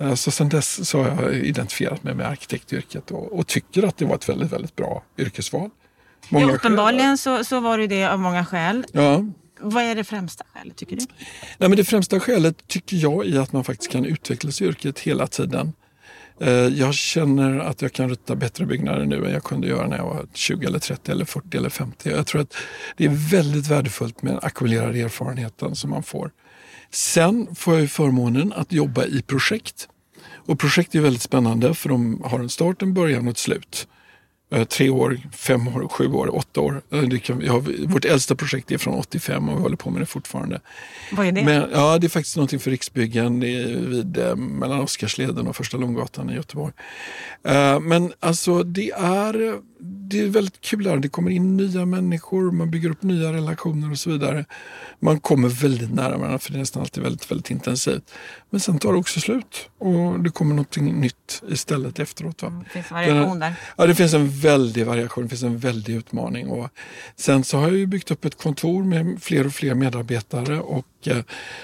Eh, 0.00 0.14
så 0.14 0.30
sen 0.30 0.48
dess 0.48 0.88
så 0.88 1.02
har 1.02 1.22
jag 1.22 1.34
identifierat 1.34 2.02
mig 2.02 2.14
med 2.14 2.26
arkitektyrket 2.26 3.10
och, 3.10 3.38
och 3.38 3.46
tycker 3.46 3.82
att 3.82 3.96
det 3.96 4.04
var 4.04 4.14
ett 4.14 4.28
väldigt, 4.28 4.52
väldigt 4.52 4.76
bra 4.76 5.02
yrkesval. 5.18 5.70
Många 6.28 6.46
ja, 6.46 6.54
uppenbarligen 6.54 7.18
så, 7.18 7.44
så 7.44 7.60
var 7.60 7.78
det 7.78 7.86
det 7.86 8.04
av 8.04 8.18
många 8.18 8.44
skäl. 8.44 8.86
Ja. 8.92 9.24
Vad 9.60 9.84
är 9.84 9.94
det 9.94 10.04
främsta 10.04 10.44
skälet 10.54 10.76
tycker 10.76 10.96
du? 10.96 11.02
Nej, 11.58 11.68
men 11.68 11.76
det 11.76 11.84
främsta 11.84 12.20
skälet 12.20 12.66
tycker 12.66 12.96
jag 12.96 13.26
är 13.26 13.40
att 13.40 13.52
man 13.52 13.64
faktiskt 13.64 13.92
kan 13.92 14.04
utvecklas 14.04 14.62
i 14.62 14.64
yrket 14.64 14.98
hela 14.98 15.26
tiden. 15.26 15.72
Eh, 16.40 16.50
jag 16.50 16.94
känner 16.94 17.58
att 17.58 17.82
jag 17.82 17.92
kan 17.92 18.10
rita 18.10 18.36
bättre 18.36 18.66
byggnader 18.66 19.04
nu 19.04 19.26
än 19.26 19.32
jag 19.32 19.44
kunde 19.44 19.68
göra 19.68 19.88
när 19.88 19.96
jag 19.96 20.04
var 20.04 20.26
20 20.34 20.66
eller 20.66 20.78
30 20.78 21.12
eller 21.12 21.24
40 21.24 21.56
eller 21.56 21.70
50. 21.70 22.10
Jag 22.10 22.26
tror 22.26 22.40
att 22.40 22.54
det 22.96 23.04
är 23.04 23.30
väldigt 23.30 23.66
värdefullt 23.66 24.22
med 24.22 24.32
den 24.32 24.40
ackumulerade 24.42 25.00
erfarenheten 25.00 25.76
som 25.76 25.90
man 25.90 26.02
får. 26.02 26.30
Sen 26.90 27.54
får 27.54 27.74
jag 27.74 27.80
ju 27.80 27.88
förmånen 27.88 28.52
att 28.52 28.72
jobba 28.72 29.04
i 29.04 29.22
projekt. 29.22 29.88
Och 30.34 30.58
projekt 30.58 30.94
är 30.94 31.00
väldigt 31.00 31.22
spännande 31.22 31.74
för 31.74 31.88
de 31.88 32.22
har 32.24 32.40
en 32.40 32.48
start, 32.48 32.82
en 32.82 32.94
början 32.94 33.26
och 33.26 33.30
ett 33.30 33.38
slut. 33.38 33.88
Eh, 34.50 34.64
tre 34.64 34.90
år, 34.90 35.20
fem 35.32 35.68
år, 35.68 35.88
sju 35.88 36.12
år, 36.12 36.36
åtta 36.36 36.60
år. 36.60 36.82
Eh, 36.92 37.18
kan, 37.18 37.48
har, 37.48 37.86
vårt 37.86 38.04
äldsta 38.04 38.34
projekt 38.34 38.72
är 38.72 38.78
från 38.78 38.94
85 38.94 39.48
och 39.48 39.58
vi 39.58 39.62
håller 39.62 39.76
på 39.76 39.90
med 39.90 40.02
det 40.02 40.06
fortfarande. 40.06 40.60
Vad 41.12 41.26
är 41.26 41.32
det? 41.32 41.44
Men, 41.44 41.70
ja, 41.72 41.98
det 41.98 42.06
är 42.06 42.08
faktiskt 42.08 42.36
någonting 42.36 42.60
för 42.60 42.70
Riksbyggen 42.70 43.40
vid, 43.40 44.18
eh, 44.18 44.36
mellan 44.36 44.80
Oscarsleden 44.80 45.46
och 45.46 45.56
Första 45.56 45.76
Långgatan 45.76 46.30
i 46.30 46.34
Göteborg. 46.34 46.72
Eh, 47.44 47.80
men 47.80 48.12
alltså 48.20 48.62
det 48.62 48.90
är, 48.90 49.60
det 49.80 50.20
är 50.20 50.26
väldigt 50.26 50.60
kul 50.60 50.86
här. 50.86 50.96
Det 50.96 51.08
kommer 51.08 51.30
in 51.30 51.56
nya 51.56 51.86
människor, 51.86 52.50
man 52.50 52.70
bygger 52.70 52.90
upp 52.90 53.02
nya 53.02 53.32
relationer 53.32 53.90
och 53.90 53.98
så 53.98 54.10
vidare. 54.10 54.44
Man 55.00 55.20
kommer 55.20 55.48
väldigt 55.48 55.94
nära 55.94 56.16
varandra 56.16 56.38
för 56.38 56.52
det 56.52 56.56
är 56.56 56.60
nästan 56.60 56.82
alltid 56.82 57.02
väldigt, 57.02 57.30
väldigt 57.30 57.50
intensivt. 57.50 58.02
Men 58.50 58.60
sen 58.60 58.78
tar 58.78 58.92
det 58.92 58.98
också 58.98 59.20
slut 59.20 59.68
och 59.78 60.20
det 60.20 60.30
kommer 60.30 60.54
någonting 60.54 61.00
nytt 61.00 61.42
istället 61.48 61.98
efteråt. 61.98 62.42
Va? 62.42 62.64
Det 62.64 62.70
finns 62.70 62.90
variation 62.90 63.38
där. 63.38 63.54
Ja, 63.76 63.86
det 63.86 63.94
finns 63.94 64.14
en 64.14 64.35
väldig 64.40 64.86
variation, 64.86 65.24
det 65.24 65.28
finns 65.28 65.42
en 65.42 65.58
väldig 65.58 65.94
utmaning. 65.94 66.48
Och 66.48 66.68
sen 67.16 67.44
så 67.44 67.58
har 67.58 67.70
jag 67.70 67.88
byggt 67.88 68.10
upp 68.10 68.24
ett 68.24 68.38
kontor 68.38 68.84
med 68.84 69.22
fler 69.22 69.46
och 69.46 69.52
fler 69.52 69.74
medarbetare 69.74 70.60
och 70.60 70.86
eh, 71.04 71.22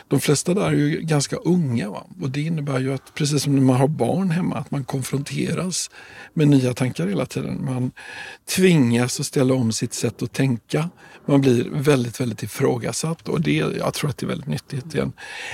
de 0.09 0.21
flesta 0.21 0.55
där 0.55 0.67
är 0.67 0.73
ju 0.73 1.01
ganska 1.01 1.37
unga. 1.37 1.91
Va? 1.91 2.07
Och 2.23 2.31
det 2.31 2.41
innebär 2.41 2.81
ju 2.81 2.95
att 2.95 3.15
precis 3.15 3.43
som 3.43 3.55
när 3.55 3.63
man 3.63 3.77
har 3.77 3.89
barn 3.89 4.31
hemma, 4.31 4.57
att 4.57 4.71
man 4.71 4.85
konfronteras 4.85 5.91
med 6.35 6.49
nya 6.49 6.75
tankar 6.75 7.07
hela 7.07 7.27
tiden. 7.27 7.65
Man 7.65 7.91
tvingas 8.57 9.21
att 9.21 9.27
ställa 9.27 9.55
om 9.55 9.73
sitt 9.73 9.95
sätt 9.95 10.23
att 10.23 10.33
tänka. 10.33 10.91
Man 11.27 11.41
blir 11.41 11.69
väldigt, 11.71 12.21
väldigt 12.21 12.43
ifrågasatt 12.43 13.29
och 13.29 13.41
det, 13.41 13.57
jag 13.57 13.95
tror 13.95 14.11
att 14.11 14.19
det 14.19 14.27
är 14.27 14.29
väldigt 14.29 14.49
nyttigt. 14.49 14.85
Det 14.93 14.99
är 14.99 15.03
en 15.03 15.13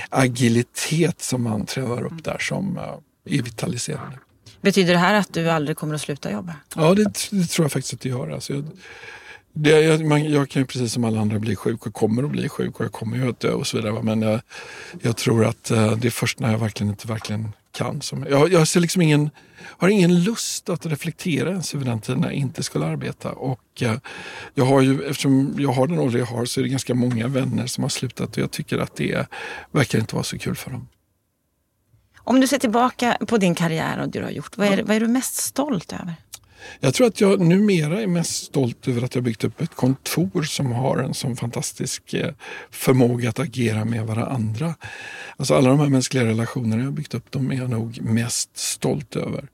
agilitet 0.09 1.21
som 1.21 1.43
man 1.43 1.65
tränar 1.65 2.03
upp 2.03 2.23
där 2.23 2.37
som 2.39 2.77
eh, 2.77 3.37
är 3.37 3.41
vitaliserande. 3.41 4.17
Betyder 4.61 4.93
det 4.93 4.99
här 4.99 5.13
att 5.13 5.33
du 5.33 5.49
aldrig 5.49 5.77
kommer 5.77 5.95
att 5.95 6.01
sluta 6.01 6.31
jobba? 6.31 6.55
Ja, 6.75 6.93
det, 6.93 7.03
det 7.31 7.45
tror 7.45 7.63
jag 7.63 7.71
faktiskt 7.71 7.93
att 7.93 8.01
det 8.01 8.09
gör. 8.09 8.29
Alltså 8.29 8.53
jag, 8.53 8.65
det, 9.53 9.81
jag, 9.81 10.05
man, 10.05 10.31
jag 10.31 10.49
kan 10.49 10.61
ju 10.61 10.65
precis 10.65 10.93
som 10.93 11.03
alla 11.03 11.21
andra 11.21 11.39
bli 11.39 11.55
sjuk 11.55 11.87
och 11.87 11.93
kommer 11.93 12.23
att 12.23 12.31
bli 12.31 12.49
sjuk 12.49 12.79
och 12.79 12.85
jag 12.85 12.91
kommer 12.91 13.17
ju 13.17 13.29
att 13.29 13.39
dö 13.39 13.51
och 13.51 13.67
så 13.67 13.77
vidare. 13.77 14.03
Men 14.03 14.21
jag, 14.21 14.41
jag 15.01 15.17
tror 15.17 15.45
att 15.45 15.71
eh, 15.71 15.97
det 15.97 16.07
är 16.07 16.11
först 16.11 16.39
när 16.39 16.51
jag 16.51 16.59
verkligen 16.59 16.89
inte 16.89 17.07
verkligen 17.07 17.51
kan. 17.71 18.01
Som, 18.01 18.25
jag, 18.29 18.51
jag 18.51 18.67
ser 18.67 18.79
liksom 18.79 19.01
ingen, 19.01 19.29
har 19.61 19.89
ingen 19.89 20.23
lust 20.23 20.69
att 20.69 20.85
reflektera 20.85 21.49
ens 21.49 21.75
över 21.75 21.85
den 21.85 22.01
tiden 22.01 22.21
när 22.21 22.27
jag 22.27 22.35
inte 22.35 22.63
skulle 22.63 22.85
arbeta. 22.85 23.31
Och 23.31 23.81
eh, 23.81 23.95
jag 24.53 24.65
har 24.65 24.81
ju, 24.81 25.03
eftersom 25.03 25.55
jag 25.57 25.71
har 25.71 25.87
den 25.87 25.99
ålder 25.99 26.19
jag 26.19 26.25
har 26.25 26.45
så 26.45 26.59
är 26.59 26.63
det 26.63 26.69
ganska 26.69 26.93
många 26.93 27.27
vänner 27.27 27.67
som 27.67 27.83
har 27.83 27.89
slutat 27.89 28.37
och 28.37 28.43
jag 28.43 28.51
tycker 28.51 28.77
att 28.77 28.95
det 28.95 29.27
verkar 29.71 29.99
inte 29.99 30.15
vara 30.15 30.23
så 30.23 30.37
kul 30.37 30.55
för 30.55 30.71
dem. 30.71 30.87
Om 32.29 32.39
du 32.39 32.47
ser 32.47 32.59
tillbaka 32.59 33.17
på 33.27 33.37
din 33.37 33.55
karriär 33.55 33.99
och 33.99 34.09
det 34.09 34.19
du 34.19 34.25
har 34.25 34.31
gjort, 34.31 34.57
vad 34.57 34.67
är, 34.67 34.83
vad 34.83 34.95
är 34.95 34.99
du 34.99 35.07
mest 35.07 35.35
stolt 35.35 35.93
över? 35.93 36.13
Jag 36.79 36.93
tror 36.93 37.07
att 37.07 37.21
jag 37.21 37.39
numera 37.39 38.01
är 38.01 38.07
mest 38.07 38.45
stolt 38.45 38.87
över 38.87 39.03
att 39.03 39.15
jag 39.15 39.23
byggt 39.23 39.43
upp 39.43 39.61
ett 39.61 39.75
kontor 39.75 40.43
som 40.43 40.71
har 40.71 40.97
en 40.97 41.13
sån 41.13 41.35
fantastisk 41.35 42.13
eh, 42.13 42.33
förmåga 42.71 43.29
att 43.29 43.39
agera 43.39 43.85
med 43.85 44.05
varandra. 44.05 44.75
Alltså 45.37 45.55
alla 45.55 45.69
de 45.69 45.79
här 45.79 45.89
mänskliga 45.89 46.25
relationerna 46.25 46.83
jag 46.83 46.93
byggt 46.93 47.13
upp, 47.13 47.31
de 47.31 47.51
är 47.51 47.55
jag 47.55 47.69
nog 47.69 48.01
mest 48.01 48.57
stolt 48.57 49.15
över. 49.15 49.47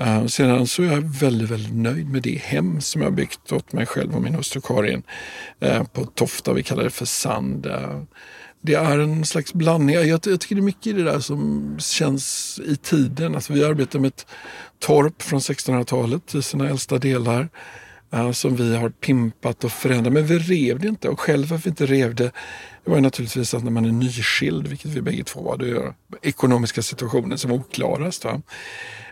Uh, 0.00 0.26
sedan 0.26 0.66
så 0.66 0.82
är 0.82 0.86
jag 0.86 1.00
väldigt, 1.00 1.50
väldigt 1.50 1.74
nöjd 1.74 2.08
med 2.08 2.22
det 2.22 2.38
hem 2.38 2.80
som 2.80 3.02
jag 3.02 3.12
byggt 3.12 3.52
åt 3.52 3.72
mig 3.72 3.86
själv 3.86 4.16
och 4.16 4.22
min 4.22 4.34
hustru 4.34 4.60
Karin 4.60 5.02
uh, 5.64 5.84
på 5.84 6.04
Tofta. 6.04 6.52
Vi 6.52 6.62
kallar 6.62 6.84
det 6.84 6.90
för 6.90 7.06
Sand. 7.06 7.66
Uh, 7.66 8.02
det 8.66 8.74
är 8.74 8.98
en 8.98 9.24
slags 9.24 9.54
blandning. 9.54 9.94
Jag, 9.94 10.06
jag, 10.06 10.40
tycker 10.40 10.54
det 10.54 10.60
är 10.60 10.62
mycket 10.62 10.86
i 10.86 10.92
det 10.92 11.02
där 11.02 11.20
som 11.20 11.76
känns 11.78 12.60
i 12.66 12.76
tiden. 12.76 13.34
Alltså 13.34 13.52
vi 13.52 13.64
arbetar 13.64 13.98
med 13.98 14.08
ett 14.08 14.26
torp 14.78 15.22
från 15.22 15.40
1600-talet 15.40 16.34
i 16.34 16.42
sina 16.42 16.68
äldsta 16.68 16.98
delar 16.98 17.48
uh, 18.14 18.32
som 18.32 18.56
vi 18.56 18.76
har 18.76 18.90
pimpat 18.90 19.64
och 19.64 19.72
förändrat. 19.72 20.12
Men 20.12 20.26
vi 20.26 20.38
rev 20.38 20.80
det 20.80 20.88
inte 20.88 21.08
och 21.08 21.20
själv 21.20 21.48
varför 21.48 21.64
vi 21.64 21.70
inte 21.70 21.86
rev 21.86 22.14
det 22.14 22.32
det 22.84 22.90
var 22.90 23.00
naturligtvis 23.00 23.54
att 23.54 23.64
när 23.64 23.70
man 23.70 23.84
är 23.84 23.92
nyskild, 23.92 24.66
vilket 24.66 24.90
vi 24.90 25.02
bägge 25.02 25.24
två 25.24 25.42
var, 25.42 25.56
då 25.56 25.64
är 25.64 25.94
ekonomiska 26.22 26.82
situationen 26.82 27.38
som 27.38 27.52
oklarast. 27.52 28.24
Va? 28.24 28.42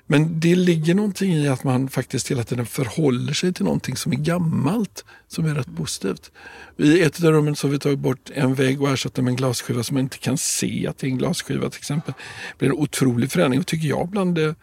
Men 0.07 0.41
det 0.41 0.55
ligger 0.55 0.95
någonting 0.95 1.33
i 1.33 1.49
att 1.49 1.65
man 1.65 1.89
faktiskt 1.89 2.31
hela 2.31 2.45
tiden 2.45 2.67
förhåller 2.67 3.33
sig 3.33 3.53
till 3.53 3.65
någonting 3.65 3.97
som 3.97 4.13
är 4.13 4.17
gammalt, 4.17 5.05
som 5.29 5.47
är 5.47 5.55
rätt 5.55 5.77
positivt. 5.77 6.31
I 6.77 7.03
ett 7.03 7.25
av 7.25 7.33
rummen 7.33 7.57
så 7.57 7.67
har 7.67 7.73
vi 7.73 7.79
tagit 7.79 7.99
bort 7.99 8.31
en 8.35 8.55
vägg 8.55 8.83
och 8.83 8.91
ersatt 8.91 9.15
den 9.15 9.25
med 9.25 9.33
en 9.33 9.37
glasskiva 9.37 9.83
så 9.83 9.95
man 9.95 10.03
inte 10.03 10.19
kan 10.19 10.39
se 10.39 10.87
att 10.87 10.99
det 10.99 11.07
är 11.07 11.11
en 11.11 11.19
glasskiva 11.19 11.71
till 11.71 11.79
exempel. 11.79 12.15
Det 12.51 12.59
blir 12.59 12.69
en 12.69 12.77
otrolig 12.77 13.33
förändring, 13.33 13.65
tycker 13.65 13.89
jag, 13.89 14.09
bland 14.09 14.35
det 14.35 14.55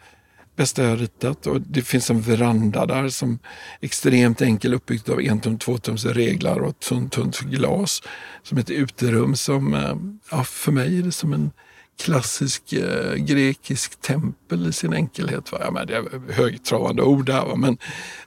bästa 0.56 0.84
jag 0.84 1.00
ritat. 1.00 1.46
Och 1.46 1.60
det 1.60 1.82
finns 1.82 2.10
en 2.10 2.20
veranda 2.20 2.86
där 2.86 3.08
som 3.08 3.38
är 3.80 3.86
extremt 3.86 4.42
enkel 4.42 4.74
uppbyggt 4.74 5.08
av 5.08 5.20
en 5.20 5.40
tum, 5.40 5.58
två 5.58 5.78
tums 5.78 6.04
reglar 6.04 6.58
och 6.58 6.78
tunt, 6.80 7.12
tunt 7.12 7.40
glas. 7.40 8.02
Som 8.42 8.58
ett 8.58 8.70
uterum 8.70 9.36
som, 9.36 9.74
eh, 9.74 9.96
ja, 10.30 10.44
för 10.44 10.72
mig 10.72 10.98
är 10.98 11.02
det 11.02 11.12
som 11.12 11.32
en 11.32 11.50
klassisk 12.00 12.72
eh, 12.72 13.14
grekisk 13.14 14.00
tempel 14.00 14.68
i 14.68 14.72
sin 14.72 14.92
enkelhet. 14.92 15.52
Va? 15.52 15.58
Ja, 15.60 15.70
men 15.70 15.86
det 15.86 15.96
är 15.96 16.32
högtravande 16.32 17.02
ord 17.02 17.26
där, 17.26 17.44
va? 17.44 17.56
men 17.56 17.78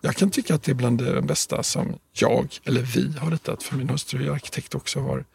jag 0.02 0.16
kan 0.16 0.30
tycka 0.30 0.56
att 0.56 0.64
det 0.64 0.72
är 0.72 0.76
bland 0.76 0.98
det 0.98 1.22
bästa 1.22 1.64
som 1.64 1.96
jag, 2.14 2.48
eller 2.64 2.82
vi, 2.82 3.18
har 3.18 3.32
ritat. 3.32 3.64
För 3.64 3.76
min 3.76 3.90
hustru 3.90 4.28
är 4.28 4.32
arkitekt 4.32 4.76
också 4.76 5.00
har 5.00 5.26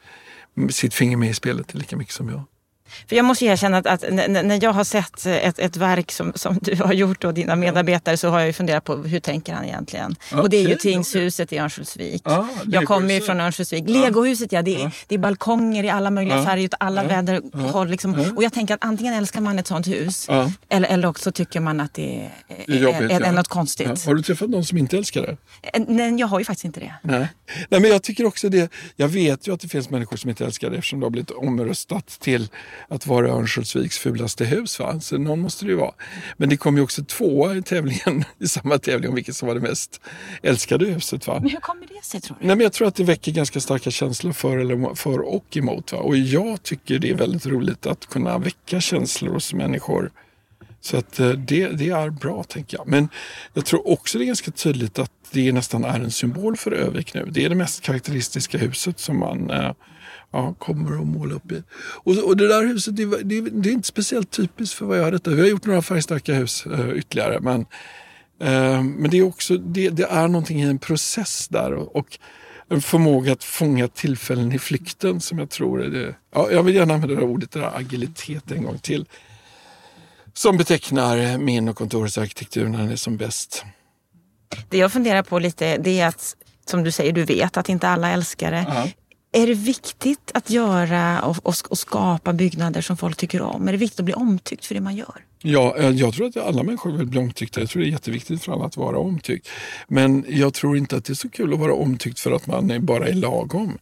sitt 0.71 0.95
finger 0.95 1.17
med 1.17 1.31
i 1.31 1.35
spelet 1.35 1.75
lika 1.75 1.97
mycket 1.97 2.15
som 2.15 2.29
jag. 2.29 2.43
För 3.09 3.17
jag 3.17 3.25
måste 3.25 3.45
erkänna 3.45 3.77
att, 3.77 3.87
att 3.87 4.05
när 4.29 4.65
jag 4.65 4.73
har 4.73 4.85
sett 4.85 5.27
ett, 5.27 5.59
ett 5.59 5.77
verk 5.77 6.13
som, 6.13 6.33
som 6.35 6.59
du 6.63 6.77
har 6.77 6.93
gjort 6.93 7.25
och 7.25 7.35
dina 7.35 7.57
medarbetare 7.57 8.17
så 8.17 8.29
har 8.29 8.41
jag 8.41 8.55
funderat 8.55 8.85
på 8.85 8.97
hur 8.97 9.21
tänker 9.21 9.53
han 9.53 9.65
egentligen? 9.65 10.17
Okay. 10.31 10.41
Och 10.41 10.51
det 10.51 10.57
är 10.57 10.69
ju 10.69 10.75
Tingshuset 10.75 11.53
i 11.53 11.59
Örnsköldsvik. 11.59 12.23
Ah, 12.25 12.45
jag 12.67 12.85
kommer 12.85 13.15
ju 13.15 13.21
från 13.21 13.41
Örnsköldsvik. 13.41 13.89
Legohuset 13.89 14.53
ja, 14.53 14.63
det 14.63 14.83
är, 14.83 14.91
det 15.07 15.15
är 15.15 15.19
balkonger 15.19 15.85
i 15.85 15.91
alla 15.91 16.11
möjliga 16.11 16.45
färger 16.45 16.65
åt 16.65 16.75
alla 16.81 17.05
väderhåll. 17.05 17.89
Liksom. 17.89 18.35
Och 18.37 18.43
jag 18.43 18.53
tänker 18.53 18.75
att 18.75 18.85
antingen 18.85 19.15
älskar 19.15 19.41
man 19.41 19.59
ett 19.59 19.67
sånt 19.67 19.87
hus 19.87 20.29
eller, 20.69 20.89
eller 20.89 21.09
också 21.09 21.33
tycker 21.33 21.61
man 21.61 21.81
att 21.81 21.95
det 21.95 22.31
är, 22.49 22.75
är, 22.75 22.79
jobbigt, 22.79 23.11
är, 23.11 23.21
är 23.21 23.33
något 23.33 23.49
konstigt. 23.49 24.05
Har 24.07 24.15
du 24.15 24.23
träffat 24.23 24.51
någon 24.51 24.65
som 24.65 24.79
inte 24.79 24.99
älskar 24.99 25.23
det? 25.23 25.37
Eh, 25.63 25.85
nej, 25.89 26.15
jag 26.21 26.27
har 26.27 26.39
ju 26.39 26.45
faktiskt 26.45 26.65
inte 26.65 26.81
det. 26.81 26.95
Nej. 27.03 27.29
Nej, 27.69 27.81
men 27.81 27.91
jag 27.91 28.03
tycker 28.03 28.25
också 28.27 28.49
det. 28.49 28.73
Jag 28.97 29.09
vet 29.09 29.49
ju 29.49 29.55
att 29.55 29.61
det 29.61 29.69
finns 29.69 29.91
människor 29.91 30.17
som 30.17 30.31
inte 30.31 30.45
älskar 30.45 30.71
det 30.71 30.77
eftersom 30.77 31.01
det 31.01 31.07
har 31.07 31.11
blivit 31.11 31.31
omröstat 31.31 32.07
till 32.07 32.49
att 32.89 33.07
vara 33.07 33.29
Örnsköldsviks 33.29 33.99
fulaste 33.99 34.45
hus. 34.45 34.79
Va? 34.79 35.01
Så 35.01 35.19
någon 35.19 35.41
måste 35.41 35.65
det 35.65 35.71
ju 35.71 35.77
vara. 35.77 35.95
Men 36.37 36.49
det 36.49 36.57
kom 36.57 36.77
ju 36.77 36.83
också 36.83 37.05
två 37.05 37.55
i 37.55 37.63
tävlingen, 37.63 38.25
i 38.39 38.49
samma 38.49 38.79
tävling 38.79 39.09
om 39.09 39.15
vilket 39.15 39.37
som 39.37 39.49
var 39.49 39.55
det 39.55 39.61
mest 39.61 40.01
älskade 40.43 40.87
huset. 40.87 41.27
Va? 41.27 41.41
Men 41.41 41.51
hur 41.51 41.61
kommer 41.61 41.87
det 41.87 42.05
sig 42.05 42.21
tror 42.21 42.37
du? 42.41 42.47
Nej, 42.47 42.57
men 42.57 42.65
jag 42.65 42.73
tror 42.73 42.89
att 42.89 42.95
det 42.95 43.05
väcker 43.05 43.33
ganska 43.33 43.61
starka 43.61 43.91
känslor 43.91 44.33
för, 44.33 44.59
eller, 44.59 44.95
för 44.95 45.21
och 45.21 45.57
emot. 45.57 45.93
Va? 45.93 45.99
Och 45.99 46.17
jag 46.17 46.63
tycker 46.63 46.99
det 46.99 47.11
är 47.11 47.15
väldigt 47.15 47.47
roligt 47.47 47.87
att 47.87 48.07
kunna 48.07 48.39
väcka 48.39 48.81
känslor 48.81 49.33
hos 49.33 49.55
människor. 49.55 50.11
Så 50.81 50.97
att 50.97 51.21
eh, 51.21 51.31
det, 51.31 51.69
det 51.69 51.91
är 51.91 52.11
bra, 52.11 52.45
tänker 52.45 52.77
jag. 52.77 52.89
Men 52.89 53.09
jag 53.55 53.65
tror 53.67 53.89
också 53.89 54.19
det 54.19 54.25
är 54.25 54.27
ganska 54.27 54.51
tydligt 54.51 54.99
att 54.99 55.13
det 55.31 55.53
nästan 55.53 55.85
är 55.85 56.01
en 56.01 56.11
symbol 56.11 56.57
för 56.57 56.73
Övik 56.73 57.15
nu. 57.15 57.29
Det 57.31 57.45
är 57.45 57.49
det 57.49 57.55
mest 57.55 57.83
karaktäristiska 57.83 58.59
huset 58.59 59.01
som 59.01 59.19
man 59.19 59.51
eh, 59.51 59.73
ja, 60.31 60.55
kommer 60.59 61.01
att 61.01 61.07
måla 61.07 61.35
upp 61.35 61.53
i. 61.53 61.63
Och, 61.79 62.19
och 62.19 62.37
det 62.37 62.49
där 62.49 62.67
huset, 62.67 62.97
det, 62.97 63.05
det, 63.23 63.41
det, 63.41 63.69
är 63.69 63.73
inte 63.73 63.89
speciellt 63.89 64.31
typiskt 64.31 64.75
för 64.79 64.87
vad 64.87 64.99
jag 64.99 65.05
har 65.05 65.13
detta. 65.13 65.31
Vi 65.31 65.41
har 65.41 65.49
gjort 65.49 65.67
några 65.67 65.83
färgstarka 65.83 66.35
hus 66.35 66.67
uh, 66.67 66.99
ytterligare. 66.99 67.41
Men, 67.41 67.61
uh, 68.43 68.83
men 68.83 69.11
det 69.11 69.19
är 69.19 69.23
också, 69.23 69.57
det, 69.57 69.89
det, 69.89 70.05
är 70.05 70.29
någonting 70.29 70.63
i 70.63 70.65
en 70.65 70.79
process 70.79 71.49
där. 71.49 71.73
Och, 71.73 71.97
och, 71.97 72.19
en 72.71 72.81
förmåga 72.81 73.33
att 73.33 73.45
fånga 73.45 73.89
tillfällen 73.89 74.53
i 74.53 74.59
flykten 74.59 75.21
som 75.21 75.39
jag 75.39 75.51
tror 75.51 75.83
är 75.85 75.89
det. 75.89 76.15
Ja, 76.35 76.51
jag 76.51 76.63
vill 76.63 76.75
gärna 76.75 76.95
använda 76.95 77.17
det 77.17 77.23
ordet, 77.23 77.51
det 77.51 77.61
där 77.61 77.77
agilitet 77.77 78.51
en 78.51 78.63
gång 78.63 78.79
till. 78.79 79.07
Som 80.35 80.57
betecknar 80.57 81.39
min 81.39 81.69
och 81.69 81.77
kontorets 81.77 82.19
arkitektur 82.19 82.69
när 82.69 82.79
den 82.79 82.91
är 82.91 82.97
som 82.97 83.17
bäst. 83.17 83.65
Det 84.69 84.79
jag 84.79 84.93
funderar 84.93 85.23
på 85.23 85.39
lite 85.39 85.77
det 85.77 86.01
är 86.01 86.07
att, 86.07 86.37
som 86.65 86.85
du 86.85 86.91
säger, 86.91 87.13
du 87.13 87.25
vet 87.25 87.57
att 87.57 87.69
inte 87.69 87.89
alla 87.89 88.11
älskar 88.11 88.51
det. 88.51 88.59
Uh 88.59 88.69
-huh. 88.69 88.93
Är 89.33 89.47
det 89.47 89.55
viktigt 89.55 90.31
att 90.35 90.51
göra 90.51 91.23
och, 91.23 91.37
och, 91.43 91.55
och, 91.71 91.79
skapa 91.79 92.33
byggnader 92.33 92.81
som 92.81 92.97
folk 92.97 93.17
tycker 93.17 93.43
om? 93.43 93.69
Är 93.69 93.73
det 93.73 93.79
viktigt 93.79 94.01
att 94.01 94.05
bli 94.05 94.15
omtyckt 94.15 94.67
för 94.67 94.75
det 94.75 94.81
man 94.81 94.97
gör? 94.97 95.25
Ja, 95.43 95.77
eh, 95.79 95.91
jag 95.91 96.15
tror 96.15 96.27
att 96.27 96.37
alla 96.37 96.63
människor 96.63 96.93
vill 96.93 97.07
bli 97.07 97.19
omtyckta. 97.19 97.61
Jag 97.61 97.71
tror 97.71 97.83
det 97.83 97.89
är 97.89 97.91
jätteviktigt 97.91 98.45
för 98.45 98.53
alla 98.53 98.65
att 98.65 98.77
vara 98.77 98.99
omtyckt. 98.99 99.49
Men 99.89 100.25
jag 100.29 100.55
tror 100.55 100.77
inte 100.77 100.97
att 100.97 101.05
det 101.05 101.13
är 101.13 101.15
så 101.15 101.31
kul 101.31 101.53
att 101.53 101.61
vara 101.61 101.75
omtyckt 101.75 102.21
för 102.21 102.33
att 102.33 102.47
man 102.47 102.71
är 102.71 102.79
bara 102.79 103.09
är 103.09 103.15
lagom. 103.15 103.79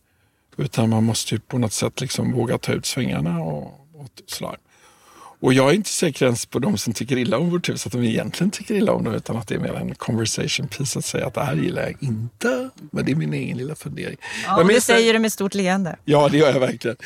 Utan 0.57 0.91
man 0.91 1.05
måste 1.05 1.39
på 1.39 1.59
något 1.59 1.73
sätt 1.73 2.01
liksom 2.01 2.33
våga 2.33 2.59
ta 2.59 2.73
ut 2.73 2.87
svängarna 2.87 3.41
och, 3.41 3.63
och 3.95 4.09
sådär. 4.27 4.57
Och 5.41 5.53
jag 5.53 5.71
är 5.71 5.75
inte 5.75 5.91
säker 5.91 6.27
ens 6.27 6.47
på 6.47 6.59
de 6.59 6.79
som 6.79 6.93
tycker 6.93 7.19
illa 7.19 7.39
om 7.39 7.51
vårt 7.51 7.69
hus 7.69 7.87
att 7.87 7.93
de 7.93 8.05
egentligen 8.05 8.51
tycker 8.51 8.75
illa 8.75 8.93
om 8.93 9.05
det 9.05 9.17
utan 9.17 9.37
att 9.37 9.49
det 9.49 9.55
är 9.55 9.59
mer 9.59 9.75
en 9.75 9.95
conversation 9.95 10.69
piece 10.69 10.99
att 10.99 11.05
säga 11.05 11.27
att 11.27 11.35
det 11.35 11.45
här 11.45 11.57
gillar 11.57 11.83
jag 11.83 11.95
inte. 12.01 12.71
Men 12.91 13.05
det 13.05 13.13
är 13.13 13.17
min 13.17 13.35
egen 13.35 13.59
lilla 13.59 13.75
fundering. 13.75 14.17
Ja, 14.47 14.57
men 14.57 14.67
det 14.67 14.81
säger 14.81 15.13
du 15.13 15.19
med 15.19 15.33
stort 15.33 15.55
leende. 15.55 15.97
Ja, 16.05 16.29
det 16.29 16.39
gör 16.39 16.53
jag 16.53 16.61
verkligen. 16.61 16.97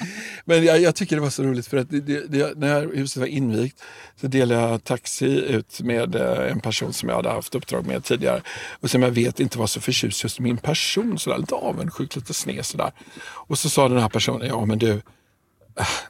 Men 0.45 0.65
jag, 0.65 0.81
jag 0.81 0.95
tycker 0.95 1.17
det 1.17 1.23
var 1.23 1.31
så 1.31 1.43
roligt 1.43 1.67
för 1.67 1.77
att 1.77 1.91
det, 1.91 2.01
det, 2.01 2.27
det, 2.27 2.59
när 2.59 2.97
huset 2.97 3.17
var 3.17 3.27
invigt 3.27 3.83
så 4.21 4.27
delade 4.27 4.61
jag 4.61 4.85
taxi 4.85 5.27
ut 5.27 5.81
med 5.81 6.15
eh, 6.15 6.53
en 6.53 6.61
person 6.61 6.93
som 6.93 7.09
jag 7.09 7.17
hade 7.17 7.31
haft 7.31 7.55
uppdrag 7.55 7.87
med 7.87 8.05
tidigare 8.05 8.43
och 8.81 8.91
som 8.91 9.03
jag 9.03 9.11
vet 9.11 9.41
inte 9.41 9.59
var 9.59 9.67
så 9.67 9.81
förtjust 9.81 10.23
just 10.23 10.41
min 10.41 10.59
person. 10.59 11.19
Sådär, 11.19 11.39
lite 11.39 11.55
avundsjuk, 11.55 12.17
lite 12.17 12.35
sned 12.35 12.67
sådär. 12.67 12.93
Och 13.23 13.59
så 13.59 13.69
sa 13.69 13.89
den 13.89 13.99
här 13.99 14.09
personen, 14.09 14.49
ja 14.49 14.65
men 14.65 14.79
du 14.79 15.01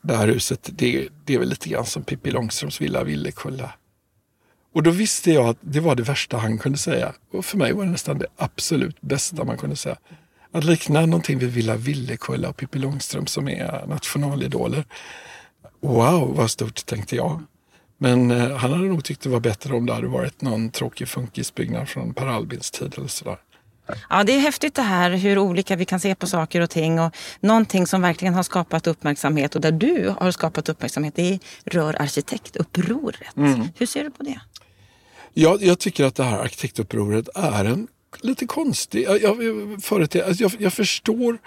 det 0.02 0.16
här 0.16 0.26
huset, 0.26 0.70
det, 0.72 1.08
det 1.24 1.34
är 1.34 1.38
väl 1.38 1.48
lite 1.48 1.68
grann 1.68 1.86
som 1.86 2.02
Pippi 2.02 2.30
Långstrumps 2.30 2.80
villa 2.80 3.04
Villekulla. 3.04 3.72
Och 4.74 4.82
då 4.82 4.90
visste 4.90 5.32
jag 5.32 5.48
att 5.48 5.58
det 5.60 5.80
var 5.80 5.94
det 5.94 6.02
värsta 6.02 6.36
han 6.36 6.58
kunde 6.58 6.78
säga. 6.78 7.12
Och 7.32 7.44
för 7.44 7.58
mig 7.58 7.72
var 7.72 7.84
det 7.84 7.90
nästan 7.90 8.18
det 8.18 8.26
absolut 8.36 9.00
bästa 9.00 9.44
man 9.44 9.58
kunde 9.58 9.76
säga. 9.76 9.96
Att 10.52 10.64
likna 10.64 11.06
någonting 11.06 11.38
vid 11.38 11.50
Villa 11.50 11.76
Villekulla 11.76 12.48
och 12.48 12.56
Pippi 12.56 12.78
Långstrump 12.78 13.28
som 13.28 13.48
är 13.48 13.86
nationalidoler. 13.86 14.84
Wow, 15.80 16.36
vad 16.36 16.50
stort 16.50 16.86
tänkte 16.86 17.16
jag. 17.16 17.42
Men 17.98 18.30
eh, 18.30 18.56
han 18.56 18.72
hade 18.72 18.84
nog 18.84 19.04
tyckt 19.04 19.22
det 19.22 19.28
var 19.28 19.40
bättre 19.40 19.74
om 19.74 19.86
det 19.86 19.92
hade 19.94 20.06
varit 20.06 20.42
någon 20.42 20.70
tråkig 20.70 21.08
funkisbyggnad 21.08 21.88
från 21.88 22.14
Per 22.14 22.26
Albins 22.26 22.70
tid 22.70 22.94
eller 22.96 23.08
sådär. 23.08 23.38
Ja, 24.10 24.24
det 24.24 24.32
är 24.32 24.40
häftigt 24.40 24.74
det 24.74 24.82
här 24.82 25.10
hur 25.10 25.38
olika 25.38 25.76
vi 25.76 25.84
kan 25.84 26.00
se 26.00 26.14
på 26.14 26.26
saker 26.26 26.60
och 26.60 26.70
ting. 26.70 27.00
Och 27.00 27.16
någonting 27.40 27.86
som 27.86 28.02
verkligen 28.02 28.34
har 28.34 28.42
skapat 28.42 28.86
uppmärksamhet 28.86 29.54
och 29.54 29.60
där 29.60 29.72
du 29.72 30.14
har 30.20 30.30
skapat 30.30 30.68
uppmärksamhet 30.68 31.14
det 31.16 31.38
rör 31.64 32.02
arkitektupproret. 32.02 33.36
Mm. 33.36 33.68
Hur 33.76 33.86
ser 33.86 34.04
du 34.04 34.10
på 34.10 34.22
det? 34.22 34.40
Jag, 35.34 35.62
jag 35.62 35.78
tycker 35.78 36.04
att 36.04 36.14
det 36.14 36.24
här 36.24 36.38
arkitektupproret 36.38 37.28
är 37.34 37.64
en 37.64 37.88
lite 38.20 38.46
konstig... 38.46 39.04
Jag, 39.04 39.22
jag, 39.22 39.38
alltså 39.92 40.42
jag, 40.42 40.52
jag 40.58 40.72
förstår 40.72 41.38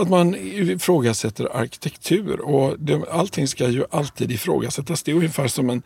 att 0.00 0.08
man 0.08 0.34
ifrågasätter 0.34 1.56
arkitektur 1.56 2.40
och 2.40 2.76
det, 2.78 3.04
allting 3.10 3.48
ska 3.48 3.68
ju 3.68 3.84
alltid 3.90 4.32
ifrågasättas. 4.32 5.02
Det 5.02 5.10
är 5.10 5.14
ungefär 5.14 5.48
som 5.48 5.70
en 5.70 5.82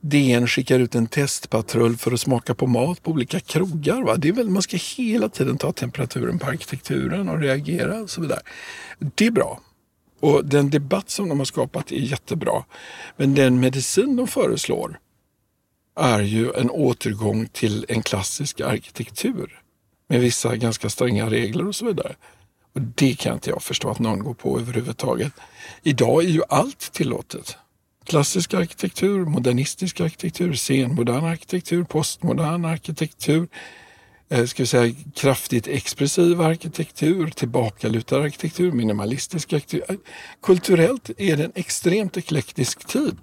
DN 0.00 0.46
skickar 0.46 0.78
ut 0.78 0.94
en 0.94 1.06
testpatrull 1.06 1.96
för 1.96 2.12
att 2.12 2.20
smaka 2.20 2.54
på 2.54 2.66
mat 2.66 3.02
på 3.02 3.10
olika 3.10 3.40
krogar. 3.40 4.02
Va? 4.02 4.16
Det 4.16 4.28
är 4.28 4.32
väl, 4.32 4.50
man 4.50 4.62
ska 4.62 4.76
hela 4.96 5.28
tiden 5.28 5.58
ta 5.58 5.72
temperaturen 5.72 6.38
på 6.38 6.46
arkitekturen 6.46 7.28
och 7.28 7.40
reagera 7.40 8.00
och 8.00 8.10
så 8.10 8.20
vidare. 8.20 8.40
Det 8.98 9.26
är 9.26 9.30
bra. 9.30 9.60
Och 10.20 10.44
den 10.44 10.70
debatt 10.70 11.10
som 11.10 11.28
de 11.28 11.38
har 11.38 11.44
skapat 11.44 11.92
är 11.92 11.96
jättebra. 11.96 12.64
Men 13.16 13.34
den 13.34 13.60
medicin 13.60 14.16
de 14.16 14.26
föreslår 14.26 14.98
är 16.00 16.20
ju 16.20 16.52
en 16.52 16.70
återgång 16.70 17.48
till 17.52 17.86
en 17.88 18.02
klassisk 18.02 18.60
arkitektur 18.60 19.60
med 20.08 20.20
vissa 20.20 20.56
ganska 20.56 20.88
stränga 20.88 21.30
regler 21.30 21.68
och 21.68 21.76
så 21.76 21.86
vidare. 21.86 22.14
Och 22.74 22.80
det 22.80 23.14
kan 23.14 23.34
inte 23.34 23.50
jag 23.50 23.62
förstå 23.62 23.90
att 23.90 23.98
någon 23.98 24.18
går 24.18 24.34
på 24.34 24.58
överhuvudtaget. 24.58 25.32
Idag 25.82 26.24
är 26.24 26.28
ju 26.28 26.42
allt 26.48 26.92
tillåtet. 26.92 27.56
Klassisk 28.04 28.54
arkitektur, 28.54 29.24
modernistisk 29.24 30.00
arkitektur, 30.00 30.54
senmodern 30.54 31.24
arkitektur, 31.24 31.84
postmodern 31.84 32.64
arkitektur, 32.64 33.48
eh, 34.28 34.44
ska 34.44 34.62
vi 34.62 34.66
säga, 34.66 34.94
kraftigt 35.14 35.68
expressiv 35.68 36.40
arkitektur, 36.40 37.30
tillbakalutad 37.30 38.22
arkitektur, 38.22 38.72
minimalistisk 38.72 39.52
arkitektur. 39.52 39.94
Eh, 39.94 39.96
kulturellt 40.42 41.10
är 41.18 41.36
det 41.36 41.44
en 41.44 41.52
extremt 41.54 42.16
eklektisk 42.16 42.86
tid. 42.86 43.18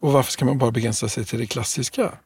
Och 0.00 0.12
varför 0.12 0.32
ska 0.32 0.44
man 0.44 0.58
bara 0.58 0.70
begränsa 0.70 1.08
sig 1.08 1.24
till 1.24 1.38
det 1.38 1.46
klassiska? 1.46 2.18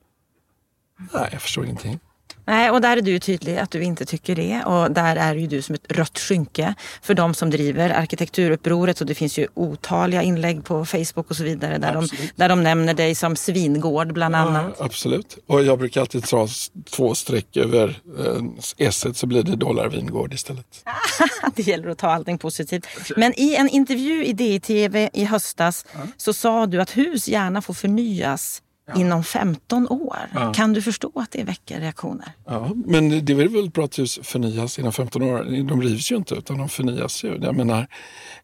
Nej, 1.13 1.29
jag 1.33 1.43
förstår 1.43 1.65
ingenting. 1.65 2.01
Nej, 2.47 2.71
och 2.71 2.81
där 2.81 2.97
är 2.97 3.03
du 3.03 3.19
tydlig 3.19 3.59
att 3.59 3.71
du 3.71 3.83
inte 3.83 4.05
tycker 4.05 4.35
det. 4.35 4.65
Och 4.65 4.91
där 4.91 5.17
är 5.17 5.35
ju 5.35 5.47
du 5.47 5.63
som 5.63 5.75
ett 5.75 5.93
rött 5.93 6.19
skynke 6.19 6.75
för 7.03 7.15
de 7.15 7.35
som 7.35 7.51
driver 7.51 7.91
arkitekturupproret. 7.91 9.01
Och 9.01 9.07
det 9.07 9.15
finns 9.15 9.39
ju 9.39 9.49
otaliga 9.55 10.23
inlägg 10.23 10.65
på 10.65 10.85
Facebook 10.85 11.31
och 11.31 11.37
så 11.37 11.45
vidare 11.45 11.79
där, 11.79 11.95
de, 11.95 12.09
där 12.37 12.49
de 12.49 12.63
nämner 12.63 12.95
dig 12.95 13.15
som 13.15 13.37
svingård 13.37 14.13
bland 14.13 14.37
annat. 14.37 14.75
Ja, 14.79 14.85
absolut. 14.85 15.39
Och 15.47 15.65
jag 15.65 15.79
brukar 15.79 16.01
alltid 16.01 16.23
dra 16.23 16.49
två 16.91 17.15
streck 17.15 17.57
över 17.57 18.01
eh, 18.19 18.87
S 18.87 19.07
så 19.15 19.27
blir 19.27 19.43
det 19.43 19.57
dollarvingård 19.57 20.35
istället. 20.35 20.85
det 21.55 21.67
gäller 21.67 21.89
att 21.89 21.99
ta 21.99 22.11
allting 22.11 22.39
positivt. 22.39 22.87
Men 23.17 23.33
i 23.37 23.55
en 23.55 23.69
intervju 23.69 24.25
i 24.25 24.33
DTV 24.33 25.11
i 25.13 25.25
höstas 25.25 25.87
ja. 25.93 26.01
så 26.17 26.33
sa 26.33 26.67
du 26.67 26.81
att 26.81 26.97
hus 26.97 27.29
gärna 27.29 27.63
får 27.63 27.75
förnyas 27.75 28.63
ja. 28.87 29.01
inom 29.01 29.25
15 29.25 29.89
år. 29.89 30.19
Ja. 30.35 30.53
Kan 30.53 30.73
du 30.73 30.83
förstå 30.83 31.13
att 31.15 31.31
det 31.31 31.45
väcker 31.45 31.81
reaktioner? 31.81 32.33
Ja, 32.47 32.71
men 32.75 33.25
det 33.25 33.33
är 33.33 33.49
väl 33.49 33.71
bra 33.71 33.85
att 33.85 33.99
hus 33.99 34.19
förnyas 34.23 34.79
inom 34.79 34.93
15 34.93 35.23
år. 35.23 35.65
De 35.69 35.83
rivs 35.83 36.13
ju 36.13 36.17
inte 36.17 36.35
utan 36.35 36.59
de 36.59 36.69
förnyas 36.69 37.25
ju. 37.25 37.39
Jag 37.43 37.57
menar, 37.57 37.87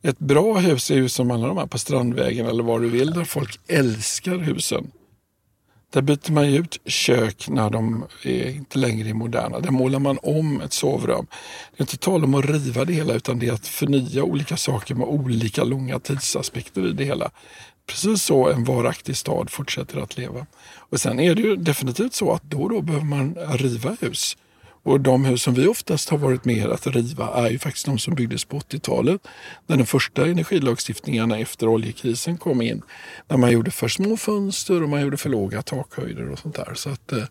ett 0.02 0.18
bra 0.18 0.58
hus 0.58 0.90
är 0.90 0.94
ju 0.94 1.08
som 1.08 1.30
alla 1.30 1.48
de 1.48 1.56
här 1.56 1.66
på 1.66 1.78
Strandvägen 1.78 2.46
eller 2.46 2.62
var 2.62 2.80
du 2.80 2.88
vill 2.88 3.10
där 3.10 3.24
folk 3.24 3.60
älskar 3.68 4.38
husen. 4.38 4.90
Där 5.92 6.02
byter 6.02 6.32
man 6.32 6.44
ut 6.44 6.80
kök 6.84 7.48
när 7.48 7.70
de 7.70 8.04
är 8.24 8.48
inte 8.48 8.78
längre 8.78 9.08
är 9.08 9.14
moderna. 9.14 9.60
Där 9.60 9.70
målar 9.70 9.98
man 9.98 10.18
om 10.22 10.60
ett 10.60 10.72
sovrum. 10.72 11.26
Det 11.76 11.80
är 11.80 11.82
inte 11.82 11.96
tal 11.96 12.24
om 12.24 12.34
att 12.34 12.44
riva 12.44 12.84
det 12.84 12.92
hela 12.92 13.14
utan 13.14 13.38
det 13.38 13.48
är 13.48 13.52
att 13.52 13.66
förnya 13.66 14.24
olika 14.24 14.56
saker 14.56 14.94
med 14.94 15.06
olika 15.08 15.64
långa 15.64 15.98
tidsaspekter 15.98 16.86
i 16.86 16.92
det 16.92 17.04
hela. 17.04 17.30
Precis 17.90 18.22
så 18.22 18.48
en 18.48 18.64
varaktig 18.64 19.16
stad 19.16 19.50
fortsätter 19.50 20.00
att 20.00 20.16
leva. 20.16 20.46
Och 20.76 21.00
Sen 21.00 21.20
är 21.20 21.34
det 21.34 21.42
ju 21.42 21.56
definitivt 21.56 22.14
så 22.14 22.32
att 22.32 22.42
då 22.42 22.62
och 22.62 22.70
då 22.70 22.80
behöver 22.80 23.06
man 23.06 23.34
riva 23.34 23.96
hus. 24.00 24.36
Och 24.82 25.00
de 25.00 25.24
hus 25.24 25.42
som 25.42 25.54
vi 25.54 25.66
oftast 25.66 26.08
har 26.08 26.18
varit 26.18 26.44
med 26.44 26.66
att 26.66 26.86
riva 26.86 27.28
är 27.34 27.50
ju 27.50 27.58
faktiskt 27.58 27.86
de 27.86 27.98
som 27.98 28.14
byggdes 28.14 28.44
på 28.44 28.58
80-talet. 28.58 29.20
När 29.66 29.76
de 29.76 29.86
första 29.86 30.26
energilagstiftningarna 30.26 31.38
efter 31.38 31.68
oljekrisen 31.68 32.38
kom 32.38 32.62
in. 32.62 32.82
När 33.28 33.36
man 33.36 33.52
gjorde 33.52 33.70
för 33.70 33.88
små 33.88 34.16
fönster 34.16 34.82
och 34.82 34.88
man 34.88 35.00
gjorde 35.00 35.16
för 35.16 35.28
låga 35.28 35.62
takhöjder 35.62 36.30
och 36.30 36.38
sånt 36.38 36.56
där. 36.56 36.72
Så 36.74 36.90
att 36.90 37.12
eh, 37.12 37.24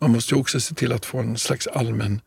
man 0.00 0.10
måste 0.10 0.34
ju 0.34 0.40
också 0.40 0.60
se 0.60 0.74
till 0.74 0.92
att 0.92 1.06
få 1.06 1.18
en 1.18 1.38
slags 1.38 1.66
allmän 1.66 2.20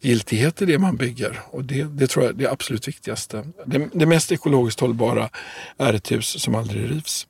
giltighet 0.00 0.62
i 0.62 0.66
det 0.66 0.78
man 0.78 0.96
bygger. 0.96 1.40
Och 1.50 1.64
det, 1.64 1.84
det 1.84 2.06
tror 2.06 2.24
jag 2.24 2.34
är 2.34 2.38
det 2.38 2.50
absolut 2.50 2.88
viktigaste. 2.88 3.44
Det, 3.66 3.88
det 3.92 4.06
mest 4.06 4.32
ekologiskt 4.32 4.80
hållbara 4.80 5.30
är 5.78 5.94
ett 5.94 6.12
hus 6.12 6.42
som 6.42 6.54
aldrig 6.54 6.90
rivs. 6.90 7.26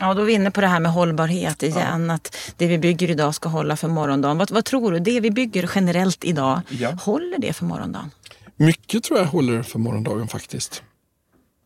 Ja, 0.00 0.14
då 0.14 0.22
är 0.22 0.26
vi 0.26 0.32
inne 0.32 0.50
på 0.50 0.60
det 0.60 0.66
här 0.66 0.80
med 0.80 0.92
hållbarhet 0.92 1.62
igen. 1.62 2.06
Ja. 2.08 2.14
Att 2.14 2.36
det 2.56 2.66
vi 2.66 2.78
bygger 2.78 3.10
idag 3.10 3.34
ska 3.34 3.48
hålla 3.48 3.76
för 3.76 3.88
morgondagen. 3.88 4.38
Vad, 4.38 4.50
vad 4.50 4.64
tror 4.64 4.92
du? 4.92 4.98
Det 4.98 5.20
vi 5.20 5.30
bygger 5.30 5.70
generellt 5.74 6.24
idag, 6.24 6.60
ja. 6.68 6.90
håller 6.90 7.38
det 7.38 7.52
för 7.52 7.64
morgondagen? 7.64 8.10
Mycket 8.56 9.04
tror 9.04 9.18
jag 9.18 9.26
håller 9.26 9.62
för 9.62 9.78
morgondagen 9.78 10.28
faktiskt. 10.28 10.82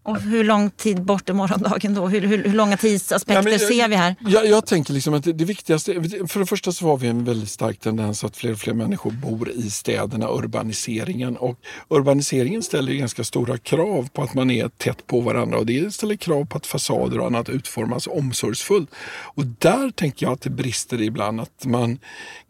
Och 0.05 0.21
hur 0.21 0.45
lång 0.45 0.71
tid 0.71 1.03
bort 1.03 1.29
är 1.29 1.35
morgondagen 1.35 1.95
då? 1.95 2.09
Hur, 2.09 2.21
hur, 2.21 2.45
hur 2.45 2.55
långa 2.55 2.77
tidsaspekter 2.77 3.45
ja, 3.45 3.51
jag, 3.51 3.61
ser 3.61 3.89
vi 3.89 3.97
här? 3.97 4.17
Jag, 4.21 4.47
jag 4.47 4.67
tänker 4.67 4.93
liksom 4.93 5.15
att 5.15 5.25
det, 5.25 5.33
det, 5.33 5.45
viktigaste, 5.45 5.95
för 6.29 6.41
det 6.41 6.47
första 6.47 6.73
så 6.73 6.87
har 6.87 6.97
vi 6.97 7.09
en 7.09 7.25
väldigt 7.25 7.51
stark 7.51 7.81
tendens 7.81 8.25
att 8.25 8.37
fler 8.37 8.53
och 8.53 8.59
fler 8.59 8.75
människor 8.75 9.11
bor 9.11 9.51
i 9.51 9.71
städerna, 9.71 10.29
urbaniseringen. 10.29 11.37
Och 11.37 11.59
urbaniseringen 11.89 12.63
ställer 12.63 12.93
ganska 12.93 13.25
stora 13.25 13.59
krav 13.59 14.09
på 14.13 14.23
att 14.23 14.35
man 14.35 14.51
är 14.51 14.69
tätt 14.69 15.07
på 15.07 15.21
varandra 15.21 15.59
och 15.59 15.67
det 15.67 15.95
ställer 15.95 16.17
krav 16.17 16.45
på 16.45 16.57
att 16.59 16.67
fasader 16.67 17.19
och 17.19 17.27
annat 17.27 17.49
utformas 17.49 18.07
omsorgsfullt. 18.07 18.91
Och 19.35 19.47
där 19.47 19.91
tänker 19.91 20.27
jag 20.27 20.33
att 20.33 20.41
det 20.41 20.51
brister 20.51 21.03
ibland, 21.03 21.41
att 21.41 21.65
man 21.65 21.99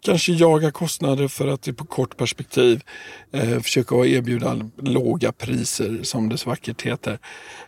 kanske 0.01 0.33
jagar 0.33 0.71
kostnader 0.71 1.29
för 1.29 1.47
att 1.47 1.63
det 1.63 1.73
på 1.73 1.85
kort 1.85 2.17
perspektiv 2.17 2.83
eh, 3.33 3.61
försöka 3.61 3.95
erbjuda 3.95 4.71
låga 4.77 5.33
priser 5.33 6.01
som 6.03 6.29
det 6.29 6.39
så 6.39 6.51
vackert 6.51 6.83
heter. 6.83 7.19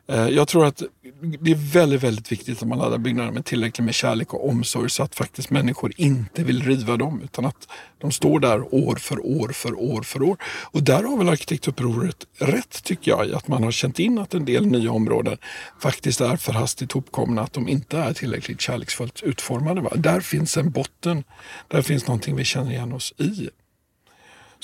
Eh, 0.07 0.29
jag 0.29 0.49
tror 0.49 0.67
att 0.67 0.83
det 1.41 1.51
är 1.51 1.73
väldigt, 1.73 2.03
väldigt 2.03 2.33
viktigt 2.33 2.63
att 2.63 2.69
man 2.69 2.79
laddar 2.79 2.99
byggnader 2.99 3.31
med 3.31 3.45
tillräckligt 3.45 3.85
med 3.85 3.95
kärlek 3.95 4.35
och 4.35 4.49
omsorg 4.49 4.91
så 4.91 5.03
att 5.03 5.15
faktiskt 5.15 5.51
människor 5.51 5.93
inte 5.97 6.45
vill 6.45 6.63
riva 6.63 6.97
dem 6.97 7.21
utan 7.25 7.45
att 7.45 7.69
de 7.99 8.11
står 8.11 8.41
där 8.41 8.75
år 8.75 8.97
för 8.97 9.27
år 9.27 9.49
för 9.49 9.81
år 9.81 10.03
för 10.03 10.23
år. 10.23 10.37
Och 10.65 10.83
där 10.83 11.03
har 11.03 11.17
väl 11.17 11.29
arkitektupproret 11.29 12.17
rätt 12.39 12.85
tycker 12.85 13.11
jag 13.11 13.27
i 13.27 13.35
att 13.35 13.49
man 13.49 13.63
har 13.63 13.71
känt 13.71 13.99
in 13.99 14.19
att 14.19 14.35
en 14.35 14.45
del 14.45 14.67
nya 14.67 14.93
områden 14.93 15.39
faktiskt 15.81 16.21
är 16.21 16.37
för 16.37 16.53
hastigt 16.53 16.93
hopkomna, 16.93 17.43
att 17.43 17.53
de 17.53 17.69
inte 17.69 17.99
är 17.99 18.13
tillräckligt 18.13 18.61
kärleksfullt 18.61 19.23
utformade. 19.23 19.81
Va? 19.81 19.91
Där 19.97 20.21
finns 20.21 20.57
en 20.57 20.71
botten, 20.71 21.25
där 21.69 21.83
finns 21.83 22.07
någonting 22.07 22.37
vi 22.37 22.45
känner 22.45 22.71
igen 22.71 22.93
oss 22.93 23.15
i. 23.19 23.49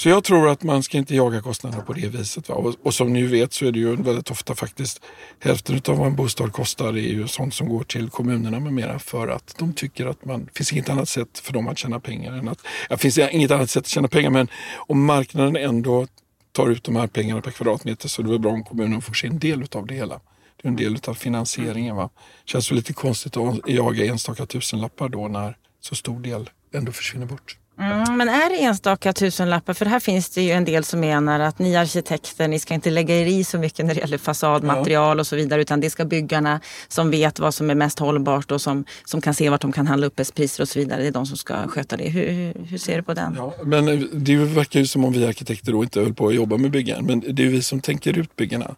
Så 0.00 0.09
jag 0.09 0.25
tror 0.25 0.49
att 0.49 0.62
man 0.62 0.83
ska 0.83 0.99
inte 0.99 1.14
jaga 1.14 1.42
kostnaderna 1.42 1.83
på 1.83 1.92
det 1.92 2.09
viset. 2.09 2.49
Va? 2.49 2.54
Och, 2.54 2.75
och, 2.83 2.95
som 2.95 3.12
ni 3.12 3.23
vet 3.23 3.52
så 3.52 3.66
är 3.66 3.73
det 3.73 3.78
ju 3.78 3.97
väldigt 3.97 4.30
ofta 4.30 4.54
faktiskt 4.54 5.02
hälften 5.40 5.80
av 5.88 5.97
vad 5.97 6.07
en 6.07 6.16
bostad 6.16 6.52
kostar 6.52 6.88
är 6.88 6.97
ju 6.97 7.28
sånt 7.28 7.54
som 7.54 7.69
går 7.69 7.85
till 7.85 8.11
kommunerna 8.11 8.61
med 8.61 8.73
mera 8.73 8.99
för 8.99 9.28
att 9.28 9.54
de 9.59 9.73
tycker 9.73 10.07
att 10.07 10.25
man, 10.25 10.45
det 10.45 10.50
finns 10.54 10.73
inget 10.73 10.88
annat 10.88 11.09
sätt 11.09 11.38
för 11.38 11.52
dem 11.52 11.69
att 11.69 11.78
tjäna 11.78 12.00
pengar 12.00 12.33
än 12.33 12.49
att, 12.49 12.59
det 12.88 12.97
finns 12.97 13.19
inget 13.19 13.50
annat 13.50 13.71
sätt 13.71 13.80
att 13.80 13.88
tjäna 13.88 14.09
pengar 14.09 14.31
men 14.31 14.48
om 14.77 15.05
marknaden 15.05 15.57
ändå 15.57 16.07
tar 16.53 16.68
ut 16.68 16.85
de 16.85 16.96
här 16.96 17.07
pengarna 17.07 17.40
per 17.40 17.51
kvadratmeter 17.51 18.09
så 18.09 18.22
är 18.22 18.25
det 18.25 18.31
väl 18.31 18.40
bra 18.40 18.53
om 18.53 18.64
kommunen 18.64 19.03
får 19.03 19.14
sin 19.14 19.38
del 19.38 19.66
av 19.72 19.87
det 19.87 19.94
hela. 19.94 20.20
Det 20.57 20.68
är 20.68 20.68
en 20.68 20.77
del 20.77 20.98
av 21.07 21.14
finansieringen. 21.14 21.96
Va? 21.96 22.11
Känns 22.44 22.68
det 22.68 22.75
lite 22.75 22.92
konstigt 22.92 23.37
att 23.37 23.68
jaga 23.68 24.05
enstaka 24.05 24.46
tusenlappar 24.46 25.09
då 25.09 25.29
när 25.29 25.57
så 25.81 25.94
stor 25.94 26.20
del 26.20 26.51
ändå 26.72 26.92
försvinner 26.92 27.27
bort. 27.27 27.60
Mm, 27.81 28.16
men 28.16 28.29
är 28.29 28.51
det 28.51 28.64
enstaka 28.64 29.12
tusenlappar? 29.12 29.75
För 29.75 29.87
här 29.87 30.01
finns 30.01 30.31
det 30.31 30.43
ju 30.43 30.51
en 30.51 30.64
del 30.64 30.85
som 30.85 31.01
menar 31.01 31.40
att 31.40 31.59
ni 31.59 31.77
arkitekter, 31.77 32.49
ni 32.49 32.59
ska 32.59 32.75
inte 32.75 32.90
lägga 32.90 33.21
er 33.21 33.27
i 33.27 33.45
så 33.45 33.59
mycket 33.59 33.87
när 33.87 33.95
det 33.95 34.01
gäller 34.01 34.19
fasadmaterial 34.19 35.16
ja. 35.16 35.21
och 35.21 35.27
så 35.27 35.37
vidare. 35.37 35.61
Utan 35.61 35.81
det 35.81 35.90
ska 35.90 36.05
byggarna 36.05 36.61
som 36.88 37.11
vet 37.11 37.38
vad 37.38 37.55
som 37.55 37.71
är 37.71 37.75
mest 37.75 37.99
hållbart 37.99 38.51
och 38.51 38.61
som, 38.61 38.85
som 39.05 39.21
kan 39.21 39.35
se 39.35 39.51
vart 39.51 39.61
de 39.61 39.73
kan 39.73 39.87
handla 39.87 40.07
upp 40.07 40.35
priser 40.35 40.62
och 40.62 40.69
så 40.69 40.79
vidare. 40.79 41.03
Det 41.03 41.09
är 41.09 41.12
de 41.12 41.27
som 41.27 41.37
ska 41.37 41.69
sköta 41.69 41.97
det. 41.97 42.09
Hur, 42.09 42.55
hur, 42.64 42.79
ser 42.79 42.97
du 42.97 43.03
på 43.03 43.14
den? 43.14 43.35
Ja, 43.37 43.55
men 43.64 44.09
det 44.12 44.37
verkar 44.37 44.81
ju 44.81 44.87
som 44.87 45.05
om 45.05 45.12
vi 45.12 45.27
arkitekter 45.27 45.73
då 45.73 45.83
inte 45.83 46.01
höll 46.01 46.14
på 46.14 46.29
att 46.29 46.35
jobba 46.35 46.57
med 46.57 46.71
byggaren. 46.71 47.07
Men 47.07 47.21
det 47.21 47.43
är 47.43 47.47
ju 47.47 47.51
vi 47.51 47.62
som 47.62 47.81
tänker 47.81 48.19
ut 48.19 48.37
byggarna. 48.37 48.75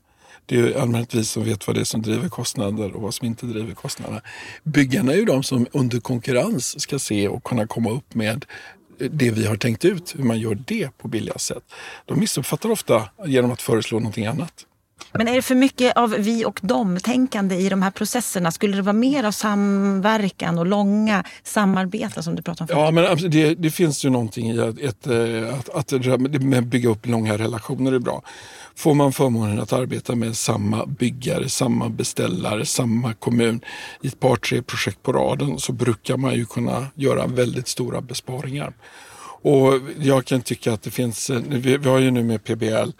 Det 0.47 0.61
är 0.61 0.81
allmänt 0.81 1.15
vi 1.15 1.25
som 1.25 1.45
vet 1.45 1.67
vad 1.67 1.77
det 1.77 1.81
är 1.81 1.85
som 1.85 2.03
driver 2.03 2.29
kostnader 2.29 2.97
och 2.97 3.03
vad 3.03 3.15
som 3.15 3.27
inte 3.27 3.47
driver 3.47 3.75
kostnaderna. 3.75 4.21
Byggarna 4.65 5.12
är 5.12 5.17
ju 5.17 5.25
de 5.25 5.43
som 5.43 5.67
under 5.73 6.01
konkurrens 6.01 6.81
ska 6.81 6.99
se 6.99 7.29
och 7.29 7.45
kunna 7.45 7.67
komma 7.67 7.91
upp 7.91 8.15
med 8.15 8.45
det 9.11 9.31
vi 9.31 9.47
har 9.47 9.57
tänkt 9.57 9.85
ut, 9.85 10.15
hur 10.19 10.25
man 10.25 10.38
gör 10.38 10.59
det 10.67 10.99
på 10.99 11.09
billigast 11.09 11.47
sätt. 11.47 11.65
De 12.07 12.21
missuppfattar 12.21 12.71
ofta 12.71 13.09
genom 13.25 13.51
att 13.51 13.62
föreslå 13.62 13.99
någonting 13.99 14.27
annat. 14.27 14.67
Men 15.12 15.29
är 15.29 15.35
det 15.35 15.42
för 15.42 15.55
mycket 15.55 15.96
av 15.96 16.11
vi 16.11 16.44
och 16.44 16.61
dem-tänkande 16.62 17.55
i 17.55 17.68
de 17.68 17.83
här 17.83 17.90
processerna? 17.90 18.51
Skulle 18.51 18.77
det 18.77 18.83
vara 18.83 18.92
mer 18.92 19.25
av 19.25 19.33
samverkan 19.33 20.59
och 20.59 20.66
långa 20.66 21.25
samarbeten 21.42 22.22
som 22.22 22.37
du 22.37 22.42
pratade 22.42 22.75
om 22.75 22.94
förut? 22.94 23.09
Ja, 23.09 23.16
men 23.18 23.31
det, 23.31 23.55
det 23.55 23.70
finns 23.70 24.05
ju 24.05 24.11
någonting 24.11 24.51
i 24.51 24.61
att, 24.61 24.79
ett, 24.79 25.07
eh, 25.07 25.59
att, 25.59 25.68
att, 25.68 25.92
att 25.92 26.64
bygga 26.64 26.88
upp 26.88 27.07
långa 27.07 27.38
relationer 27.38 27.92
är 27.92 27.98
bra. 27.98 28.22
Får 28.75 28.94
man 28.94 29.12
förmånen 29.12 29.61
att 29.61 29.72
arbeta 29.72 30.14
med 30.14 30.37
samma 30.37 30.87
byggare, 30.87 31.48
samma 31.48 31.88
beställare, 31.88 32.66
samma 32.66 33.14
kommun 33.14 33.61
i 34.03 34.07
ett 34.07 34.20
par, 34.20 34.37
tre 34.37 34.62
projekt 34.62 35.03
på 35.03 35.12
raden 35.12 35.59
så 35.59 35.72
brukar 35.72 36.16
man 36.16 36.35
ju 36.35 36.44
kunna 36.44 36.87
göra 36.94 37.27
väldigt 37.27 37.68
stora 37.68 38.01
besparingar. 38.01 38.72
Och 39.42 39.81
jag 40.00 40.24
kan 40.24 40.42
tycka 40.42 40.72
att 40.72 40.83
det 40.83 40.90
finns, 40.90 41.31
eh, 41.31 41.40
vi, 41.48 41.76
vi 41.76 41.88
har 41.88 41.98
ju 41.98 42.11
nu 42.11 42.22
med 42.22 42.44
PBL 42.44 42.90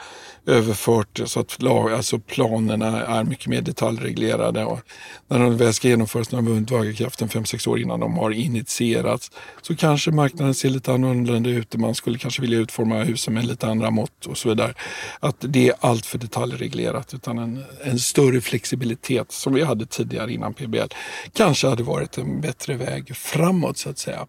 överfört 0.47 1.21
så 1.25 1.41
att 1.41 1.63
lag, 1.63 1.93
alltså 1.93 2.19
planerna 2.19 3.07
är 3.07 3.25
mycket 3.25 3.47
mer 3.47 3.63
detaljreglerade. 3.63 4.65
Och 4.65 4.81
när 5.29 5.39
de 5.39 5.57
väl 5.57 5.75
ska 5.75 5.89
genomföras, 5.89 6.33
när 6.33 6.39
de 6.39 6.47
har 6.47 6.55
vunnit 6.55 6.71
lagerkraften 6.71 7.29
5-6 7.29 7.69
år 7.69 7.79
innan 7.79 8.01
de 8.01 8.15
har 8.15 8.31
initierats, 8.31 9.31
så 9.63 9.77
kanske 9.77 10.11
marknaden 10.11 10.55
ser 10.55 10.71
lite 10.71 10.93
annorlunda 10.93 11.51
ut. 11.51 11.77
Man 11.77 11.95
skulle 11.95 12.19
kanske 12.19 12.43
vilja 12.43 12.59
utforma 12.59 13.03
husen 13.03 13.35
med 13.35 13.45
lite 13.45 13.67
andra 13.67 13.91
mått 13.91 14.27
och 14.27 14.39
så 14.39 14.49
vidare. 14.49 14.75
Att 15.21 15.37
det 15.39 15.69
är 15.69 15.75
allt 15.81 16.07
för 16.07 16.19
detaljreglerat 16.19 17.15
utan 17.15 17.39
en, 17.39 17.65
en 17.83 17.99
större 17.99 18.41
flexibilitet 18.41 19.33
som 19.33 19.55
vi 19.55 19.63
hade 19.63 19.87
tidigare 19.87 20.33
innan 20.33 20.55
PBL 20.55 20.89
kanske 21.33 21.69
hade 21.69 21.83
varit 21.83 22.19
en 22.19 22.41
bättre 22.41 22.75
väg 22.75 23.17
framåt 23.17 23.79
så 23.79 23.91
att 23.91 23.99
säga. 23.99 24.27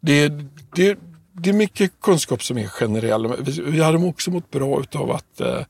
Det, 0.00 0.32
det, 0.76 0.98
det 1.42 1.50
är 1.50 1.54
mycket 1.54 2.00
kunskap 2.00 2.42
som 2.42 2.58
är 2.58 2.66
generell. 2.66 3.44
Vi 3.64 3.82
hade 3.82 3.98
också 3.98 4.30
mått 4.30 4.50
bra 4.50 4.82
av 4.94 5.10
att, 5.10 5.40
eh, 5.40 5.62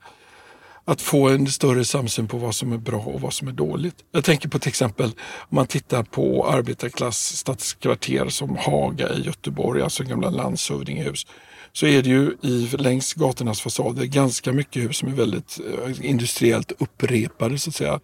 att 0.85 1.03
få 1.03 1.29
en 1.29 1.47
större 1.47 1.85
samsyn 1.85 2.29
på 2.29 2.37
vad 2.37 2.55
som 2.55 2.73
är 2.73 2.79
bra 2.79 2.99
och 2.99 3.21
vad 3.21 3.33
som 3.33 3.49
är 3.49 3.53
dåligt. 3.53 3.95
Jag 4.13 4.25
tänker 4.25 4.49
på 4.49 4.59
till 4.59 4.69
exempel 4.69 5.13
om 5.39 5.57
man 5.57 5.67
tittar 5.67 6.03
på 6.03 6.49
arbetarklass 6.49 7.37
stadskvarter 7.37 8.29
som 8.29 8.57
Haga 8.57 9.09
i 9.15 9.23
Göteborg, 9.23 9.83
alltså 9.83 10.05
gamla 10.05 10.31
landshövdingehus 10.31 11.27
så 11.73 11.87
är 11.87 12.03
det 12.03 12.09
ju 12.09 12.37
i, 12.43 12.69
längs 12.77 13.15
gatornas 13.15 13.61
fasader 13.61 14.05
ganska 14.05 14.53
mycket 14.53 14.83
hus 14.83 14.97
som 14.97 15.09
är 15.09 15.13
väldigt 15.13 15.61
eh, 15.61 16.07
industriellt 16.07 16.73
upprepade 16.79 17.59
så 17.59 17.71
att 17.71 17.75
säga. 17.75 18.01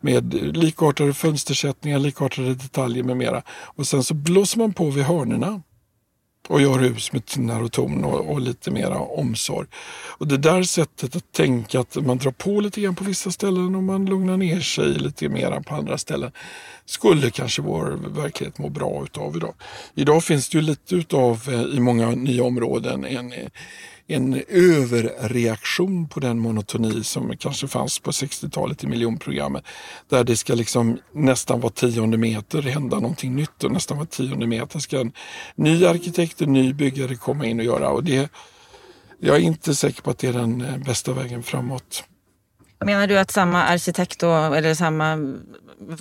Med 0.00 0.34
likartade 0.56 1.14
fönstersättningar, 1.14 1.98
likartade 1.98 2.54
detaljer 2.54 3.04
med 3.04 3.16
mera. 3.16 3.42
Och 3.48 3.86
sen 3.86 4.04
så 4.04 4.14
blåser 4.14 4.58
man 4.58 4.72
på 4.72 4.90
vid 4.90 5.04
hörnerna 5.04 5.62
och 6.48 6.60
gör 6.60 6.78
hus 6.78 7.12
med 7.12 7.26
tunnare 7.26 7.68
ton 7.68 8.04
och, 8.04 8.30
och, 8.30 8.40
lite 8.40 8.70
mera 8.70 8.98
omsorg. 8.98 9.68
Och 10.18 10.26
det 10.28 10.36
där 10.36 10.62
sättet 10.62 11.16
att 11.16 11.32
tänka 11.32 11.80
att 11.80 11.96
man 11.96 12.18
drar 12.18 12.30
på 12.30 12.60
lite 12.60 12.80
grann 12.80 12.94
på 12.94 13.04
vissa 13.04 13.30
ställen 13.30 13.74
och 13.74 13.82
man 13.82 14.06
lugnar 14.06 14.36
ner 14.36 14.60
sig 14.60 14.88
lite 14.88 15.28
mera 15.28 15.62
på 15.62 15.74
andra 15.74 15.98
ställen 15.98 16.32
skulle 16.84 17.30
kanske 17.30 17.62
vår 17.62 17.98
verklighet 18.22 18.58
må 18.58 18.68
bra 18.68 19.04
utav 19.04 19.36
idag. 19.36 19.54
Idag 19.94 20.24
finns 20.24 20.48
det 20.48 20.58
ju 20.58 20.62
lite 20.62 20.94
utav 20.94 21.48
eh, 21.48 21.76
i 21.76 21.80
många 21.80 22.10
nya 22.10 22.44
områden 22.44 23.04
en 23.04 23.32
eh, 23.32 23.48
en 24.06 24.42
överreaktion 24.48 26.08
på 26.08 26.20
den 26.20 26.38
monotoni 26.38 27.04
som 27.04 27.36
kanske 27.36 27.68
fanns 27.68 27.98
på 27.98 28.10
60-talet 28.10 28.84
i 28.84 28.86
miljonprogrammet. 28.86 29.64
Där 30.08 30.24
det 30.24 30.36
ska 30.36 30.54
liksom 30.54 30.98
nästan 31.12 31.60
var 31.60 31.70
tionde 31.70 32.16
meter 32.16 32.62
hända 32.62 33.00
någonting 33.00 33.36
nytt 33.36 33.64
och 33.64 33.72
nästan 33.72 33.98
var 33.98 34.04
tionde 34.04 34.46
meter 34.46 34.78
ska 34.78 35.00
en 35.00 35.12
ny 35.54 35.84
arkitekt, 35.84 36.42
en 36.42 36.52
ny 36.52 36.72
byggare 36.72 37.16
komma 37.16 37.46
in 37.46 37.58
och 37.58 37.64
göra. 37.64 37.90
Och 37.90 38.04
det, 38.04 38.30
jag 39.18 39.36
är 39.36 39.40
inte 39.40 39.74
säker 39.74 40.02
på 40.02 40.10
att 40.10 40.18
det 40.18 40.28
är 40.28 40.32
den 40.32 40.60
eh, 40.60 40.78
bästa 40.78 41.12
vägen 41.12 41.42
framåt. 41.42 42.04
Menar 42.84 43.06
du 43.06 43.18
att 43.18 43.30
samma 43.30 43.62
arkitekt 43.62 44.18
då, 44.18 44.34
eller 44.34 44.74
samma... 44.74 45.18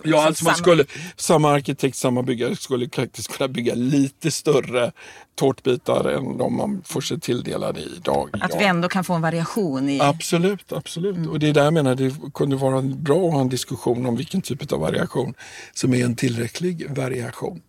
Ja, 0.04 0.26
alltså 0.26 0.46
man 0.46 0.56
skulle, 0.56 0.86
samma 1.15 1.52
arkitekt, 1.52 1.98
samma 1.98 2.24
byggare 2.24 2.56
skulle 2.56 2.89
faktiskt 2.96 3.38
kunna 3.38 3.48
bygga 3.48 3.76
lite 3.76 4.32
större 4.32 4.91
tårtbitar 5.36 6.10
än 6.10 6.38
de 6.38 6.58
man 6.58 6.82
får 6.86 7.02
sig 7.02 7.20
tilldelade 7.20 7.80
idag. 7.82 8.30
Att 8.34 8.52
ja. 8.54 8.60
vi 8.60 8.65
ändå 8.65 8.89
kan 8.89 9.04
få 9.04 9.13
en 9.13 9.22
variation 9.22 9.89
i... 9.89 10.02
Absolut, 10.02 10.72
absolut. 10.72 11.17
Mm. 11.17 11.30
Och 11.30 11.39
det 11.39 11.50
är 11.50 11.54
där 11.54 11.63
jag 11.63 11.74
menar 11.74 11.96
det 11.96 12.13
kunde 12.34 12.56
vara 12.56 12.82
bra 12.82 13.28
att 13.28 13.34
ha 13.34 13.41
en 13.41 13.50
diskussion 13.50 14.06
om 14.06 14.15
vilken 14.15 14.41
typ 14.41 14.72
av 14.72 14.80
variation 14.80 15.34
som 15.74 15.94
är 15.94 16.06
en 16.06 16.15
tillräcklig 16.15 16.96
variation. 16.96 17.62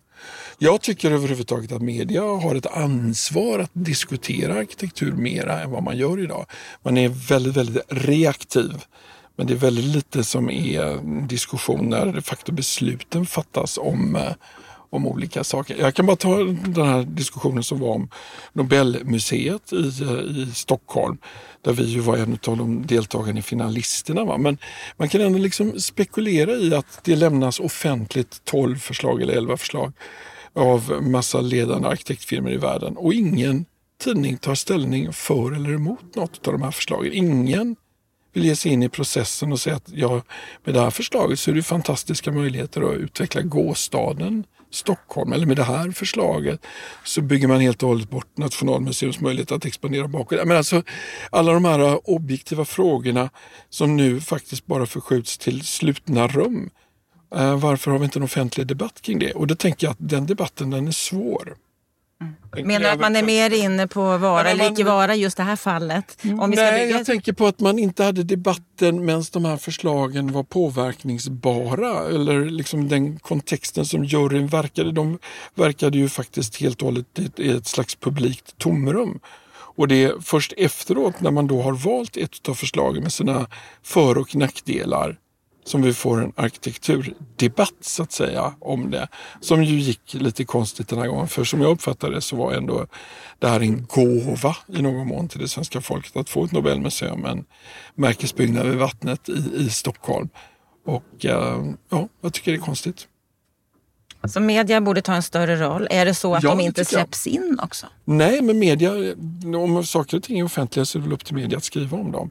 Jag 0.57 0.81
tycker 0.81 1.11
överhuvudtaget 1.11 1.71
att 1.71 1.81
media 1.81 2.21
har 2.21 2.55
ett 2.55 2.65
ansvar 2.65 3.59
att 3.59 3.71
diskutera 3.73 4.53
arkitektur 4.53 5.11
mera 5.11 5.61
än 5.61 5.71
vad 5.71 5.83
man 5.83 5.97
gör 5.97 6.23
idag. 6.23 6.45
Man 6.83 6.97
är 6.97 7.09
väldigt, 7.09 7.57
väldigt 7.57 7.83
reaktiv. 7.87 8.73
Men 9.35 9.47
det 9.47 9.53
är 9.53 9.57
väldigt 9.57 9.85
lite 9.85 10.23
som 10.23 10.49
är 10.49 10.99
diskussioner 11.27 12.05
de 12.05 12.21
facto 12.21 12.51
besluten 12.51 13.25
fattas 13.25 13.77
om, 13.77 14.15
eh, 14.15 14.31
om 14.89 15.07
olika 15.07 15.43
saker. 15.43 15.77
Jag 15.79 15.93
kan 15.93 16.05
bara 16.05 16.15
ta 16.15 16.37
den 16.37 16.85
här 16.85 17.03
diskussionen 17.03 17.63
som 17.63 17.79
var 17.79 17.89
om 17.89 18.09
Nobelmuseet 18.53 19.73
i, 19.73 20.03
eh, 20.03 20.11
i 20.11 20.51
Stockholm 20.53 21.17
där 21.63 21.73
vi 21.73 21.83
ju 21.83 21.99
var 21.99 22.17
en 22.17 22.37
av 22.47 22.57
de 22.57 22.85
deltagande 22.85 23.41
finalisterna. 23.41 24.25
Va? 24.25 24.37
Men 24.37 24.57
man 24.97 25.09
kan 25.09 25.21
ändå 25.21 25.39
liksom 25.39 25.79
spekulera 25.79 26.51
i 26.51 26.75
att 26.75 26.99
det 27.03 27.15
lämnas 27.15 27.59
offentligt 27.59 28.41
12 28.43 28.77
förslag 28.77 29.21
eller 29.21 29.33
11 29.33 29.57
förslag 29.57 29.93
av 30.53 30.99
massa 31.01 31.41
ledande 31.41 31.87
arkitektfirmor 31.87 32.51
i 32.51 32.57
världen 32.57 32.97
och 32.97 33.13
ingen 33.13 33.65
tidning 34.03 34.37
tar 34.37 34.55
ställning 34.55 35.13
för 35.13 35.51
eller 35.51 35.73
emot 35.73 36.15
något 36.15 36.47
av 36.47 36.53
de 36.53 36.61
här 36.61 36.71
förslagen. 36.71 37.13
Ingen 37.13 37.75
vill 38.33 38.45
ge 38.45 38.55
sig 38.55 38.71
in 38.71 38.83
i 38.83 38.89
processen 38.89 39.51
och 39.51 39.59
säga 39.59 39.75
att 39.75 39.89
ja, 39.93 40.21
med 40.63 40.75
det 40.75 40.81
här 40.81 40.89
förslaget 40.89 41.39
så 41.39 41.51
är 41.51 41.55
det 41.55 41.63
fantastiska 41.63 42.31
möjligheter 42.31 42.81
att 42.81 42.97
utveckla 42.97 43.41
gåstaden 43.41 44.43
Stockholm. 44.73 45.33
Eller 45.33 45.45
med 45.45 45.57
det 45.57 45.63
här 45.63 45.91
förslaget 45.91 46.65
så 47.03 47.21
bygger 47.21 47.47
man 47.47 47.59
helt 47.59 47.83
och 47.83 47.89
hållet 47.89 48.09
bort 48.09 48.37
Nationalmuseums 48.37 49.19
möjlighet 49.19 49.51
att 49.51 49.65
expandera 49.65 50.07
bakåt. 50.07 50.47
Men 50.47 50.57
alltså, 50.57 50.83
alla 51.29 51.53
de 51.53 51.65
här 51.65 52.09
objektiva 52.09 52.65
frågorna 52.65 53.29
som 53.69 53.97
nu 53.97 54.21
faktiskt 54.21 54.65
bara 54.65 54.85
förskjuts 54.85 55.37
till 55.37 55.61
slutna 55.65 56.27
rum 56.27 56.69
eh, 57.35 57.59
varför 57.59 57.91
har 57.91 57.99
vi 57.99 58.05
inte 58.05 58.19
en 58.19 58.23
offentlig 58.23 58.67
debatt 58.67 59.01
kring 59.01 59.19
det? 59.19 59.31
Och 59.31 59.47
då 59.47 59.55
tänker 59.55 59.87
jag 59.87 59.91
att 59.91 60.09
den 60.09 60.25
debatten 60.25 60.69
den 60.69 60.87
är 60.87 60.91
svår. 60.91 61.55
Mm. 62.55 62.67
Menar 62.67 62.79
du 62.79 62.89
att 62.89 62.99
man 62.99 63.15
är 63.15 63.23
mer 63.23 63.53
inne 63.53 63.87
på 63.87 64.17
vara 64.17 64.49
eller 64.49 64.71
icke 64.71 64.83
vara 64.83 65.15
just 65.15 65.37
det 65.37 65.43
här 65.43 65.55
fallet? 65.55 66.17
Om 66.39 66.49
vi 66.49 66.57
ska 66.57 66.65
nej, 66.65 66.85
bygga... 66.85 66.97
jag 66.97 67.05
tänker 67.05 67.33
på 67.33 67.47
att 67.47 67.59
man 67.59 67.79
inte 67.79 68.03
hade 68.03 68.23
debatten 68.23 69.05
medan 69.05 69.23
de 69.33 69.45
här 69.45 69.57
förslagen 69.57 70.31
var 70.31 70.43
påverkningsbara. 70.43 72.07
Eller 72.07 72.45
liksom 72.45 72.89
den 72.89 73.19
kontexten 73.19 73.85
som 73.85 74.05
juryn 74.05 74.47
verkade. 74.47 74.91
De 74.91 75.19
verkade 75.55 75.97
ju 75.97 76.09
faktiskt 76.09 76.55
helt 76.55 76.81
och 76.81 76.85
hållet 76.85 77.39
i 77.39 77.49
ett 77.51 77.67
slags 77.67 77.95
publikt 77.95 78.57
tomrum. 78.57 79.19
Och 79.75 79.87
det 79.87 80.03
är 80.03 80.13
först 80.21 80.53
efteråt 80.57 81.21
när 81.21 81.31
man 81.31 81.47
då 81.47 81.61
har 81.61 81.73
valt 81.73 82.17
ett 82.17 82.49
av 82.49 82.53
förslagen 82.53 83.03
med 83.03 83.13
sina 83.13 83.47
för 83.83 84.17
och 84.17 84.35
nackdelar 84.35 85.17
som 85.63 85.81
vi 85.81 85.93
får 85.93 86.23
en 86.23 86.33
arkitekturdebatt 86.35 87.73
så 87.81 88.03
att 88.03 88.11
säga 88.11 88.53
om 88.59 88.91
det. 88.91 89.07
Som 89.41 89.63
ju 89.63 89.79
gick 89.79 90.13
lite 90.13 90.45
konstigt 90.45 90.87
den 90.87 90.99
här 90.99 91.07
gången. 91.07 91.27
För 91.27 91.43
som 91.43 91.61
jag 91.61 91.71
uppfattade 91.71 92.15
det 92.15 92.21
så 92.21 92.35
var 92.35 92.53
ändå 92.53 92.87
det 93.39 93.47
här 93.47 93.59
en 93.59 93.85
gåva 93.85 94.55
i 94.67 94.81
någon 94.81 95.07
mån 95.07 95.27
till 95.27 95.39
det 95.39 95.47
svenska 95.47 95.81
folket 95.81 96.15
att 96.15 96.29
få 96.29 96.45
ett 96.45 96.51
Nobelmuseum, 96.51 97.25
en 97.25 97.45
märkesbyggnad 97.95 98.67
vid 98.67 98.77
vattnet 98.77 99.29
i, 99.29 99.55
i 99.55 99.69
Stockholm. 99.69 100.29
Och 100.85 101.25
äh, 101.25 101.63
ja, 101.89 102.07
jag 102.21 102.33
tycker 102.33 102.51
det 102.51 102.57
är 102.57 102.61
konstigt. 102.61 103.07
Så 104.27 104.39
media 104.39 104.81
borde 104.81 105.01
ta 105.01 105.13
en 105.13 105.23
större 105.23 105.55
roll. 105.55 105.87
Är 105.91 106.05
det 106.05 106.13
så 106.13 106.35
att 106.35 106.43
ja, 106.43 106.49
de 106.49 106.59
inte 106.59 106.85
släpps 106.85 107.27
jag. 107.27 107.35
in 107.35 107.59
också? 107.63 107.87
Nej, 108.05 108.41
men 108.41 108.59
media, 108.59 108.91
om 109.55 109.85
saker 109.85 110.17
och 110.17 110.23
ting 110.23 110.39
är 110.39 110.43
offentliga 110.43 110.85
så 110.85 110.97
är 110.97 110.99
det 110.99 111.03
väl 111.03 111.13
upp 111.13 111.25
till 111.25 111.35
media 111.35 111.57
att 111.57 111.63
skriva 111.63 111.97
om 111.97 112.11
dem. 112.11 112.29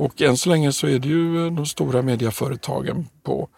Och 0.00 0.22
än 0.22 0.36
så 0.36 0.48
länge 0.48 0.72
så 0.72 0.86
är 0.86 0.98
det 0.98 1.08
ju 1.08 1.50
de 1.50 1.66
stora 1.66 2.02
medieföretagen 2.02 3.08
på 3.22 3.48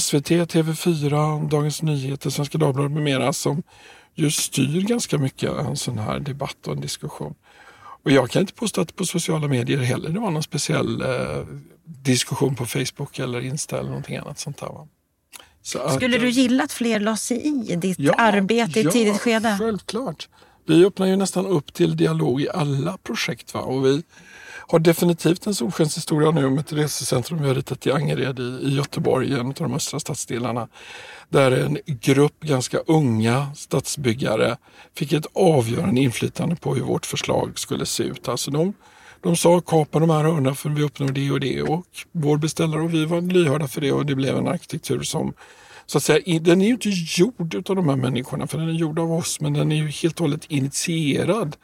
SVT, 0.00 0.30
TV4, 0.30 1.48
Dagens 1.48 1.82
Nyheter, 1.82 2.30
Svenska 2.30 2.58
Dagbladet 2.58 2.92
med 2.92 3.02
mera 3.02 3.32
som 3.32 3.62
ju 4.14 4.30
styr 4.30 4.80
ganska 4.80 5.18
mycket 5.18 5.50
en 5.50 5.76
sån 5.76 5.98
här 5.98 6.20
debatt 6.20 6.66
och 6.66 6.72
en 6.72 6.80
diskussion. 6.80 7.34
Och 8.04 8.10
jag 8.10 8.30
kan 8.30 8.40
inte 8.40 8.52
påstå 8.52 8.80
att 8.80 8.96
på 8.96 9.06
sociala 9.06 9.48
medier 9.48 9.78
heller 9.78 10.08
det 10.10 10.20
var 10.20 10.30
någon 10.30 10.42
speciell 10.42 11.02
eh, 11.02 11.46
diskussion 11.84 12.54
på 12.54 12.66
Facebook 12.66 13.18
eller 13.18 13.40
Insta 13.40 13.78
eller 13.78 13.88
någonting 13.88 14.16
annat 14.16 14.38
sånt 14.38 14.58
där. 14.58 14.66
Va? 14.66 14.88
Så 15.62 15.88
Skulle 15.88 16.16
att, 16.16 16.22
du 16.22 16.28
gilla 16.28 16.64
att 16.64 16.72
fler 16.72 17.00
la 17.00 17.16
sig 17.16 17.46
i 17.72 17.76
ditt 17.76 17.98
ja, 17.98 18.14
arbete 18.14 18.80
i 18.80 18.86
ett 18.86 18.92
tidigt 18.92 19.20
skede? 19.20 19.48
Ja, 19.48 19.56
självklart. 19.58 20.28
Vi 20.66 20.84
öppnar 20.84 21.06
ju 21.06 21.16
nästan 21.16 21.46
upp 21.46 21.72
till 21.72 21.96
dialog 21.96 22.40
i 22.40 22.48
alla 22.50 22.98
projekt. 23.02 23.54
Va? 23.54 23.60
Och 23.60 23.86
vi 23.86 24.02
har 24.68 24.78
definitivt 24.78 25.46
en 25.46 25.54
solskenshistoria 25.54 26.30
nu 26.30 26.46
om 26.46 26.58
ett 26.58 26.72
resecentrum 26.72 27.42
vi 27.42 27.48
har 27.48 27.54
ritat 27.54 27.86
i 27.86 27.92
Angered 27.92 28.38
i, 28.38 28.42
i 28.42 28.74
Göteborg, 28.76 29.32
en 29.32 29.46
av 29.46 29.54
de 29.54 29.74
östra 29.74 30.00
stadsdelarna. 30.00 30.68
Där 31.28 31.52
en 31.52 31.78
grupp 31.86 32.40
ganska 32.40 32.78
unga 32.78 33.46
stadsbyggare 33.54 34.56
fick 34.94 35.12
ett 35.12 35.26
avgörande 35.34 36.00
inflytande 36.00 36.56
på 36.56 36.74
hur 36.74 36.82
vårt 36.82 37.06
förslag 37.06 37.58
skulle 37.58 37.86
se 37.86 38.02
ut. 38.02 38.28
Alltså 38.28 38.50
de, 38.50 38.74
de 39.20 39.36
sa 39.36 39.60
kapa 39.60 39.98
de 39.98 40.10
här 40.10 40.24
hörnen 40.24 40.54
för 40.54 40.68
vi 40.68 40.82
uppnår 40.82 41.08
det 41.08 41.30
och 41.30 41.40
det 41.40 41.62
och 41.62 41.86
vår 42.12 42.36
beställare 42.36 42.82
och 42.82 42.94
vi 42.94 43.04
var 43.04 43.20
lyhörda 43.20 43.68
för 43.68 43.80
det 43.80 43.92
och 43.92 44.06
det 44.06 44.14
blev 44.14 44.36
en 44.36 44.48
arkitektur 44.48 45.02
som 45.02 45.34
så 45.86 45.98
att 45.98 46.04
säga, 46.04 46.38
den 46.40 46.62
är 46.62 46.66
ju 46.66 46.72
inte 46.72 46.88
gjord 47.18 47.54
av 47.70 47.76
de 47.76 47.88
här 47.88 47.96
människorna 47.96 48.46
för 48.46 48.58
den 48.58 48.68
är 48.68 48.72
gjord 48.72 48.98
av 48.98 49.12
oss 49.12 49.40
men 49.40 49.52
den 49.52 49.72
är 49.72 49.76
ju 49.76 49.88
helt 49.88 50.14
och 50.14 50.20
hållet 50.20 50.44
initierad 50.48 51.56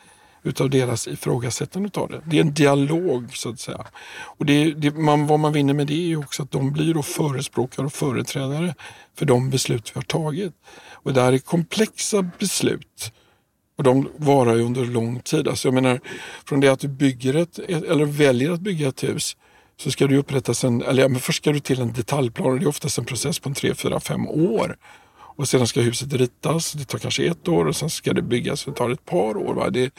utav 0.43 0.71
deras 0.71 1.09
ifrågasättande 1.09 1.91
av 1.95 2.09
det. 2.11 2.21
Det 2.25 2.37
är 2.37 2.41
en 2.41 2.55
dialog 2.55 3.37
så 3.37 3.49
att 3.49 3.61
säga. 3.61 3.87
Och 4.21 4.47
det, 4.47 4.73
det, 4.73 4.91
man, 4.91 5.27
vad 5.27 5.41
man 5.41 5.53
vinner 5.53 5.75
med 5.75 5.87
det 5.87 5.95
är 5.95 6.07
ju 6.07 6.17
också 6.17 6.43
att 6.43 6.51
de 6.51 6.73
blir 6.73 6.95
då 6.95 7.03
förespråkare 7.03 7.87
och 7.87 7.93
företrädare 7.93 8.75
för 9.15 9.27
de 9.27 9.51
beslut 9.51 9.91
vi 9.95 9.99
har 9.99 10.03
tagit. 10.03 10.53
Och 10.93 11.13
det 11.13 11.21
här 11.21 11.33
är 11.33 11.39
komplexa 11.39 12.31
beslut. 12.39 13.13
Och 13.77 13.85
de 13.85 14.09
varar 14.17 14.55
ju 14.55 14.63
under 14.63 14.85
lång 14.85 15.21
tid. 15.21 15.49
Alltså 15.49 15.69
jag 15.69 15.75
menar, 15.75 16.01
från 16.47 16.61
det 16.61 16.69
att 16.69 16.81
du 16.81 16.89
bygger 16.89 17.35
ett, 17.35 17.59
eller 17.59 18.05
väljer 18.05 18.51
att 18.51 18.61
bygga 18.61 18.89
ett 18.89 19.05
hus 19.05 19.37
så 19.81 19.91
ska 19.91 20.07
du 20.07 20.17
upprättas 20.17 20.65
en, 20.65 20.83
eller 20.83 21.03
ja, 21.03 21.09
men 21.09 21.21
först 21.21 21.43
ska 21.43 21.53
du 21.53 21.61
till 21.61 21.81
en 21.81 21.93
detaljplan 21.93 22.53
och 22.53 22.59
det 22.59 22.65
är 22.65 22.69
oftast 22.69 22.99
en 22.99 23.05
process 23.05 23.39
på 23.39 23.49
en 23.49 23.55
tre, 23.55 23.75
fyra, 23.75 24.01
fem 24.01 24.29
år. 24.29 24.77
Och 25.39 25.49
sedan 25.49 25.67
ska 25.67 25.81
huset 25.81 26.13
ritas, 26.13 26.73
det 26.73 26.85
tar 26.85 26.99
kanske 26.99 27.25
ett 27.25 27.49
år 27.49 27.65
och 27.65 27.77
sen 27.77 27.91
ska 27.91 28.13
det 28.13 28.23
byggas, 28.23 28.65
det 28.65 28.73
tar 28.73 28.91
ett 28.91 29.05
par 29.05 29.37
år. 29.37 29.55
Va? 29.55 29.71
Det, 29.71 29.95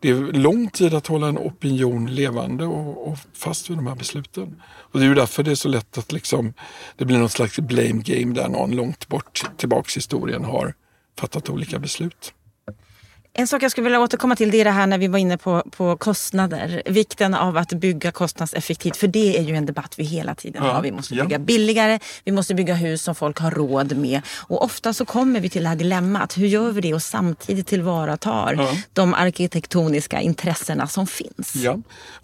det 0.00 0.08
är 0.08 0.14
lång 0.14 0.70
tid 0.70 0.94
att 0.94 1.06
hålla 1.06 1.28
en 1.28 1.38
opinion 1.38 2.14
levande 2.14 2.64
och, 2.64 3.08
och, 3.08 3.18
fast 3.32 3.70
vid 3.70 3.78
de 3.78 3.86
här 3.86 3.94
besluten. 3.94 4.62
Och 4.64 4.98
det 4.98 5.04
är 5.04 5.08
ju 5.08 5.14
därför 5.14 5.42
det 5.42 5.50
är 5.50 5.54
så 5.54 5.68
lätt 5.68 5.98
att 5.98 6.12
liksom, 6.12 6.54
det 6.96 7.04
blir 7.04 7.18
någon 7.18 7.28
slags 7.28 7.58
blame 7.58 8.02
game 8.04 8.34
där 8.34 8.48
någon 8.48 8.70
långt 8.70 9.08
bort 9.08 9.42
tillbaks 9.56 9.96
i 9.96 9.98
historien 9.98 10.44
har 10.44 10.74
fattat 11.18 11.50
olika 11.50 11.78
beslut. 11.78 12.34
En 13.34 13.46
sak 13.46 13.62
jag 13.62 13.70
skulle 13.70 13.84
vilja 13.84 14.00
återkomma 14.00 14.36
till 14.36 14.50
det 14.50 14.60
är 14.60 14.64
det 14.64 14.70
här 14.70 14.86
när 14.86 14.98
vi 14.98 15.08
var 15.08 15.18
inne 15.18 15.38
på, 15.38 15.62
på 15.70 15.96
kostnader. 15.96 16.82
Vikten 16.86 17.34
av 17.34 17.56
att 17.56 17.72
bygga 17.72 18.12
kostnadseffektivt. 18.12 18.96
För 18.96 19.06
det 19.06 19.38
är 19.38 19.42
ju 19.42 19.56
en 19.56 19.66
debatt 19.66 19.94
vi 19.98 20.04
hela 20.04 20.34
tiden 20.34 20.64
ja, 20.64 20.72
har. 20.72 20.82
Vi 20.82 20.92
måste 20.92 21.14
bygga 21.14 21.30
ja. 21.30 21.38
billigare, 21.38 21.98
vi 22.24 22.32
måste 22.32 22.54
bygga 22.54 22.74
hus 22.74 23.02
som 23.02 23.14
folk 23.14 23.38
har 23.38 23.50
råd 23.50 23.96
med. 23.96 24.20
Och 24.38 24.64
ofta 24.64 24.92
så 24.92 25.04
kommer 25.04 25.40
vi 25.40 25.48
till 25.48 25.62
det 25.62 25.68
här 25.68 25.76
dilemmat. 25.76 26.38
Hur 26.38 26.46
gör 26.46 26.70
vi 26.70 26.80
det 26.80 26.94
och 26.94 27.02
samtidigt 27.02 27.66
tillvaratar 27.66 28.54
ja. 28.58 28.76
de 28.92 29.14
arkitektoniska 29.14 30.20
intressena 30.20 30.88
som 30.88 31.06
finns? 31.06 31.54
Ja. 31.54 31.78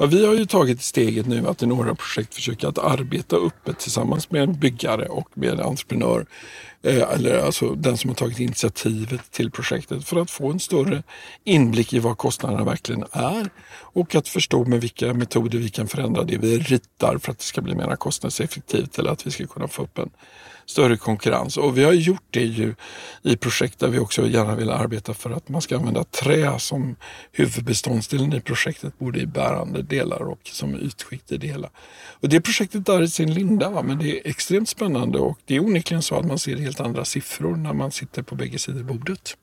vi 0.06 0.26
har 0.26 0.34
ju 0.34 0.46
tagit 0.46 0.82
steget 0.82 1.26
nu 1.26 1.48
att 1.48 1.62
i 1.62 1.66
några 1.66 1.94
projekt 1.94 2.34
försöka 2.34 2.68
att 2.68 2.78
arbeta 2.78 3.36
öppet 3.36 3.78
tillsammans 3.78 4.30
med 4.30 4.42
en 4.42 4.58
byggare 4.58 5.06
och 5.06 5.28
med 5.34 5.50
en 5.50 5.60
entreprenör 5.60 6.26
Eh, 6.82 7.12
eller 7.12 7.38
alltså 7.38 7.74
den 7.74 7.96
som 7.96 8.10
har 8.10 8.14
tagit 8.14 8.38
initiativet 8.38 9.30
till 9.30 9.50
projektet 9.50 10.04
för 10.04 10.20
att 10.20 10.30
få 10.30 10.50
en 10.50 10.60
större 10.60 11.02
inblick 11.44 11.92
i 11.92 11.98
vad 11.98 12.18
kostnaderna 12.18 12.64
verkligen 12.64 13.04
är 13.12 13.50
och 13.80 14.14
att 14.14 14.28
förstå 14.28 14.64
med 14.64 14.80
vilka 14.80 15.14
metoder 15.14 15.58
vi 15.58 15.68
kan 15.68 15.88
förändra 15.88 16.24
det 16.24 16.38
vi 16.38 16.58
ritar 16.58 17.18
för 17.18 17.32
att 17.32 17.38
det 17.38 17.44
ska 17.44 17.60
bli 17.60 17.74
mer 17.74 17.96
kostnadseffektivt 17.96 18.98
eller 18.98 19.10
att 19.10 19.26
vi 19.26 19.30
ska 19.30 19.46
kunna 19.46 19.68
få 19.68 19.82
upp 19.82 19.98
en 19.98 20.10
större 20.68 20.96
konkurrens. 20.96 21.56
Och 21.56 21.78
vi 21.78 21.84
har 21.84 21.92
gjort 21.92 22.24
det 22.30 22.44
ju 22.44 22.74
i 23.22 23.36
projekt 23.36 23.78
där 23.78 23.88
vi 23.88 23.98
också 23.98 24.28
gärna 24.28 24.54
vill 24.54 24.70
arbeta 24.70 25.14
för 25.14 25.30
att 25.30 25.48
man 25.48 25.62
ska 25.62 25.76
använda 25.76 26.04
trä 26.04 26.58
som 26.58 26.96
huvudbeståndsdelen 27.32 28.32
i 28.32 28.40
projektet, 28.40 28.98
både 28.98 29.20
i 29.20 29.26
bärande 29.26 29.82
delar 29.82 30.22
och 30.22 30.40
som 30.44 30.74
ytskikt 30.74 31.32
i 31.32 31.36
det 31.36 31.46
hela. 31.46 31.70
Och 32.10 32.28
det 32.28 32.40
projektet 32.40 32.88
är 32.88 33.02
i 33.02 33.08
sin 33.08 33.34
linda, 33.34 33.70
va? 33.70 33.82
men 33.82 33.98
det 33.98 34.18
är 34.18 34.30
extremt 34.30 34.68
spännande 34.68 35.18
och 35.18 35.38
det 35.44 35.56
är 35.56 35.60
onekligen 35.60 36.02
så 36.02 36.14
att 36.14 36.26
man 36.26 36.38
ser 36.38 36.56
helt 36.56 36.80
andra 36.80 37.04
siffror 37.04 37.56
när 37.56 37.72
man 37.72 37.92
sitter 37.92 38.22
på 38.22 38.34
bägge 38.34 38.58
sidor 38.58 38.82
bordet. 38.82 39.36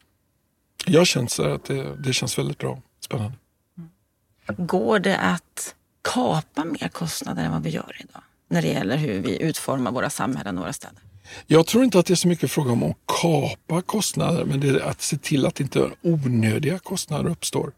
Jag 0.85 1.07
känner 1.07 1.49
att 1.49 1.65
det, 1.65 1.95
det 1.95 2.13
känns 2.13 2.37
väldigt 2.37 2.57
bra, 2.57 2.81
spännande. 2.99 3.37
Mm. 3.77 4.67
Går 4.67 4.99
det 4.99 5.17
att 5.17 5.75
kapa 6.01 6.65
mer 6.65 6.87
kostnader 6.87 7.43
än 7.43 7.51
vad 7.51 7.63
vi 7.63 7.69
gör 7.69 7.97
idag? 7.99 8.23
När 8.47 8.61
det 8.61 8.67
gäller 8.67 8.97
hur 8.97 9.19
vi 9.19 9.41
utformar 9.41 9.91
våra 9.91 10.09
samhällen 10.09 10.57
och 10.57 10.63
våra 10.63 10.73
städer? 10.73 11.04
Jag 11.47 11.67
tror 11.67 11.83
inte 11.83 11.99
att 11.99 12.05
det 12.05 12.13
är 12.13 12.15
så 12.15 12.27
mycket 12.27 12.51
fråga 12.51 12.71
om 12.71 12.83
att 12.83 12.97
kapa 13.21 13.81
kostnader, 13.81 14.45
men 14.45 14.59
det 14.59 14.67
är 14.67 14.79
att 14.79 15.01
se 15.01 15.17
till 15.17 15.45
att 15.45 15.59
inte 15.59 15.89
onödiga 16.01 16.79
kostnader 16.79 17.29
uppstår. 17.29 17.71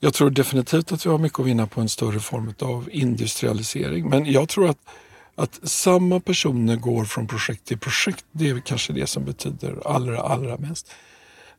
Jag 0.00 0.14
tror 0.14 0.30
definitivt 0.30 0.92
att 0.92 1.06
vi 1.06 1.10
har 1.10 1.18
mycket 1.18 1.40
att 1.40 1.46
vinna 1.46 1.66
på 1.66 1.80
en 1.80 1.88
större 1.88 2.20
form 2.20 2.54
av 2.60 2.88
industrialisering, 2.92 4.08
men 4.08 4.32
jag 4.32 4.48
tror 4.48 4.70
att 4.70 4.78
att 5.38 5.68
samma 5.68 6.20
personer 6.20 6.76
går 6.76 7.04
från 7.04 7.26
projekt 7.26 7.64
till 7.64 7.78
projekt, 7.78 8.24
det 8.32 8.50
är 8.50 8.60
kanske 8.60 8.92
det 8.92 9.06
som 9.06 9.24
betyder 9.24 9.76
allra, 9.84 10.20
allra 10.20 10.56
mest. 10.58 10.90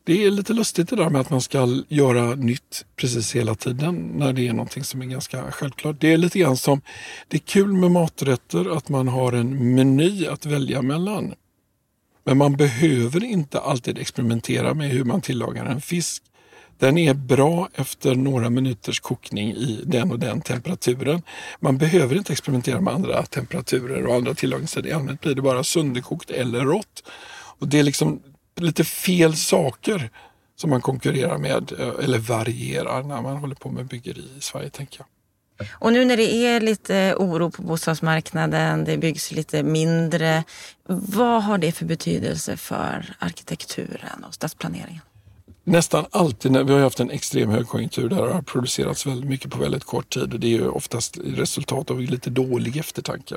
Det 0.03 0.25
är 0.25 0.31
lite 0.31 0.53
lustigt 0.53 0.89
det 0.89 0.95
där 0.95 1.09
med 1.09 1.21
att 1.21 1.29
man 1.29 1.41
ska 1.41 1.83
göra 1.87 2.35
nytt 2.35 2.85
precis 2.95 3.35
hela 3.35 3.55
tiden 3.55 4.11
när 4.15 4.33
det 4.33 4.47
är 4.47 4.53
någonting 4.53 4.83
som 4.83 5.01
är 5.01 5.05
ganska 5.05 5.51
självklart. 5.51 5.95
Det 5.99 6.13
är 6.13 6.17
lite 6.17 6.39
grann 6.39 6.57
som, 6.57 6.81
det 7.27 7.37
är 7.37 7.41
kul 7.41 7.73
med 7.73 7.91
maträtter 7.91 8.77
att 8.77 8.89
man 8.89 9.07
har 9.07 9.33
en 9.33 9.75
meny 9.75 10.27
att 10.27 10.45
välja 10.45 10.81
mellan. 10.81 11.33
Men 12.23 12.37
man 12.37 12.57
behöver 12.57 13.23
inte 13.23 13.59
alltid 13.59 13.97
experimentera 13.97 14.73
med 14.73 14.89
hur 14.89 15.03
man 15.03 15.21
tillagar 15.21 15.65
en 15.65 15.81
fisk. 15.81 16.23
Den 16.77 16.97
är 16.97 17.13
bra 17.13 17.69
efter 17.73 18.15
några 18.15 18.49
minuters 18.49 18.99
kokning 18.99 19.51
i 19.51 19.81
den 19.85 20.11
och 20.11 20.19
den 20.19 20.41
temperaturen. 20.41 21.21
Man 21.59 21.77
behöver 21.77 22.15
inte 22.15 22.33
experimentera 22.33 22.81
med 22.81 22.93
andra 22.93 23.23
temperaturer 23.23 24.05
och 24.05 24.15
andra 24.15 24.33
tillagningssätt. 24.33 24.85
I 24.85 24.91
allmänhet 24.91 25.21
blir 25.21 25.35
det 25.35 25.41
bara 25.41 25.63
sönderkokt 25.63 26.31
eller 26.31 26.59
rått. 26.59 27.03
Och 27.59 27.67
det 27.67 27.79
är 27.79 27.83
liksom 27.83 28.21
lite 28.63 28.83
fel 28.83 29.35
saker 29.35 30.09
som 30.55 30.69
man 30.69 30.81
konkurrerar 30.81 31.37
med 31.37 31.71
eh, 31.79 32.03
eller 32.03 32.17
varierar 32.17 33.03
när 33.03 33.21
man 33.21 33.37
håller 33.37 33.55
på 33.55 33.69
med 33.69 33.85
byggeri 33.85 34.25
i 34.37 34.41
Sverige, 34.41 34.69
tänker 34.69 34.99
jag. 34.99 35.07
Och 35.71 35.93
nu 35.93 36.05
när 36.05 36.17
det 36.17 36.33
är 36.33 36.61
lite 36.61 37.15
oro 37.17 37.51
på 37.51 37.61
bostadsmarknaden, 37.61 38.85
det 38.85 38.97
byggs 38.97 39.31
lite 39.31 39.63
mindre. 39.63 40.43
Vad 40.87 41.43
har 41.43 41.57
det 41.57 41.71
för 41.71 41.85
betydelse 41.85 42.57
för 42.57 43.15
arkitekturen 43.19 44.23
och 44.27 44.33
stadsplaneringen? 44.33 45.01
Nästan 45.63 46.05
alltid 46.11 46.51
när 46.51 46.63
vi 46.63 46.73
har 46.73 46.79
haft 46.79 46.99
en 46.99 47.11
extrem 47.11 47.49
högkonjunktur 47.49 48.09
där 48.09 48.25
det 48.25 48.33
har 48.33 48.41
producerats 48.41 49.05
väldigt 49.05 49.29
mycket 49.29 49.51
på 49.51 49.59
väldigt 49.59 49.83
kort 49.83 50.09
tid 50.09 50.33
och 50.33 50.39
det 50.39 50.47
är 50.47 50.57
ju 50.57 50.69
oftast 50.69 51.17
resultat 51.23 51.91
av 51.91 52.01
lite 52.01 52.29
dålig 52.29 52.77
eftertanke. 52.77 53.35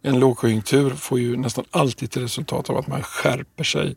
En 0.00 0.18
lågkonjunktur 0.18 0.90
får 0.90 1.20
ju 1.20 1.36
nästan 1.36 1.64
alltid 1.70 2.10
till 2.10 2.22
resultat 2.22 2.70
av 2.70 2.76
att 2.76 2.86
man 2.86 3.02
skärper 3.02 3.64
sig 3.64 3.96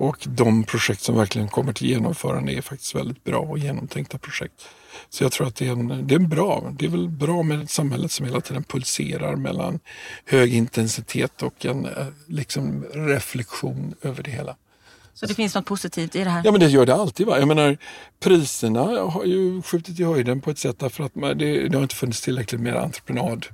och 0.00 0.26
de 0.28 0.64
projekt 0.64 1.02
som 1.02 1.16
verkligen 1.16 1.48
kommer 1.48 1.72
till 1.72 1.86
genomförande 1.86 2.52
är 2.52 2.60
faktiskt 2.60 2.94
väldigt 2.94 3.24
bra 3.24 3.38
och 3.38 3.58
genomtänkta 3.58 4.18
projekt. 4.18 4.68
Så 5.10 5.24
jag 5.24 5.32
tror 5.32 5.46
att 5.46 5.56
det 5.56 5.66
är, 5.66 5.72
en, 5.72 6.06
det 6.06 6.14
är 6.14 6.18
bra. 6.18 6.72
Det 6.78 6.86
är 6.86 6.90
väl 6.90 7.08
bra 7.08 7.42
med 7.42 7.62
ett 7.62 7.70
samhälle 7.70 8.08
som 8.08 8.26
hela 8.26 8.40
tiden 8.40 8.64
pulserar 8.64 9.36
mellan 9.36 9.80
hög 10.24 10.54
intensitet 10.54 11.42
och 11.42 11.66
en 11.66 11.86
eh, 11.86 12.06
liksom, 12.26 12.84
reflektion 12.92 13.94
över 14.02 14.22
det 14.22 14.30
hela. 14.30 14.56
Så 15.14 15.26
det 15.26 15.34
finns 15.34 15.54
något 15.54 15.66
positivt 15.66 16.16
i 16.16 16.24
det 16.24 16.30
här? 16.30 16.42
Ja 16.44 16.50
men 16.50 16.60
det 16.60 16.68
gör 16.68 16.86
det 16.86 16.94
alltid. 16.94 17.26
Va? 17.26 17.38
Jag 17.38 17.48
menar, 17.48 17.76
priserna 18.20 18.80
har 19.00 19.24
ju 19.24 19.62
skjutit 19.62 20.00
i 20.00 20.04
höjden 20.04 20.40
på 20.40 20.50
ett 20.50 20.58
sätt 20.58 20.78
därför 20.78 21.04
att 21.04 21.14
det, 21.14 21.68
det 21.68 21.76
har 21.76 21.82
inte 21.82 21.94
funnits 21.94 22.20
tillräckligt 22.20 22.60
med 22.60 22.76
entreprenad 22.76 23.46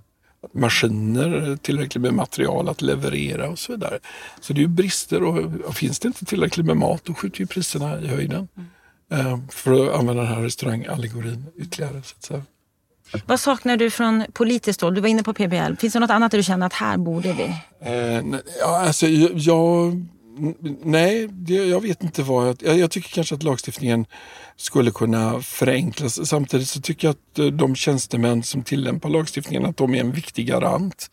maskiner, 0.52 1.58
tillräckligt 1.62 2.02
med 2.02 2.14
material 2.14 2.68
att 2.68 2.82
leverera 2.82 3.48
och 3.48 3.58
så 3.58 3.72
vidare. 3.72 3.98
Så 4.40 4.52
det 4.52 4.58
är 4.58 4.62
ju 4.62 4.68
brister 4.68 5.22
och, 5.22 5.74
finns 5.74 5.98
det 5.98 6.08
inte 6.08 6.24
tillräckligt 6.24 6.66
med 6.66 6.76
mat 6.76 7.04
då 7.04 7.14
skjuter 7.14 7.40
ju 7.40 7.46
priserna 7.46 8.00
i 8.00 8.06
höjden. 8.06 8.48
Mm. 8.56 9.26
Eh, 9.26 9.38
för 9.50 9.86
att 9.86 10.00
använda 10.00 10.22
den 10.22 10.32
här 10.32 10.42
restaurangallegorin 10.42 11.46
ytterligare. 11.56 12.02
Så. 12.18 12.42
Vad 13.26 13.40
saknar 13.40 13.76
du 13.76 13.90
från 13.90 14.24
politiskt 14.32 14.80
håll? 14.80 14.94
Du 14.94 15.00
var 15.00 15.08
inne 15.08 15.22
på 15.22 15.34
PBL. 15.34 15.74
Finns 15.78 15.92
det 15.92 16.00
något 16.00 16.10
annat 16.10 16.30
där 16.30 16.38
du 16.38 16.44
känner 16.44 16.66
att 16.66 16.72
här 16.72 16.96
borde 16.96 17.32
vi? 17.32 17.44
Eh, 17.80 18.40
ja, 18.60 18.78
alltså, 18.80 19.06
jag 19.06 20.06
Nej, 20.82 21.28
det, 21.30 21.54
jag 21.54 21.80
vet 21.80 22.02
inte 22.02 22.22
vad. 22.22 22.62
Jag, 22.62 22.78
jag, 22.78 22.90
tycker 22.90 23.08
kanske 23.08 23.34
att 23.34 23.42
lagstiftningen 23.42 24.06
skulle 24.56 24.90
kunna 24.90 25.40
förenklas. 25.40 26.28
Samtidigt 26.28 26.68
så 26.68 26.80
tycker 26.80 27.08
jag 27.08 27.12
att 27.12 27.38
eh, 27.38 27.46
de 27.46 27.74
tjänstemän 27.74 28.42
som 28.42 28.62
tillämpar 28.62 29.08
lagstiftningen 29.08 29.66
att 29.66 29.76
de 29.76 29.94
är 29.94 30.00
en 30.00 30.12
viktig 30.12 30.46
garant 30.46 31.10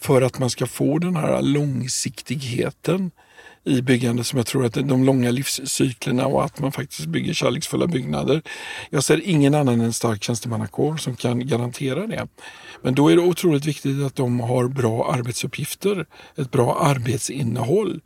för 0.00 0.22
att 0.22 0.38
man 0.38 0.50
ska 0.50 0.66
få 0.66 0.98
den 0.98 1.16
här 1.16 1.42
långsiktigheten 1.42 3.10
i 3.64 3.82
byggande 3.82 4.24
som 4.24 4.36
jag 4.36 4.46
tror 4.46 4.64
att 4.64 4.74
de 4.74 5.04
långa 5.04 5.30
livscyklerna 5.30 6.26
och 6.26 6.44
att 6.44 6.60
man 6.60 6.72
faktiskt 6.72 7.06
bygger 7.06 7.34
kärleksfulla 7.34 7.86
byggnader. 7.86 8.42
Jag 8.90 9.04
ser 9.04 9.28
ingen 9.28 9.54
annan 9.54 9.74
än 9.74 9.80
en 9.80 9.92
stark 9.92 10.22
tjänstemannakår 10.22 10.96
som 10.96 11.16
kan 11.16 11.46
garantera 11.46 12.06
det. 12.06 12.26
Men 12.82 12.94
då 12.94 13.08
är 13.08 13.16
det 13.16 13.22
otroligt 13.22 13.64
viktigt 13.64 14.02
att 14.06 14.16
de 14.16 14.40
har 14.40 14.68
bra 14.68 15.12
arbetsuppgifter, 15.12 16.06
ett 16.36 16.50
bra 16.50 16.78
arbetsinnehåll 16.80 18.00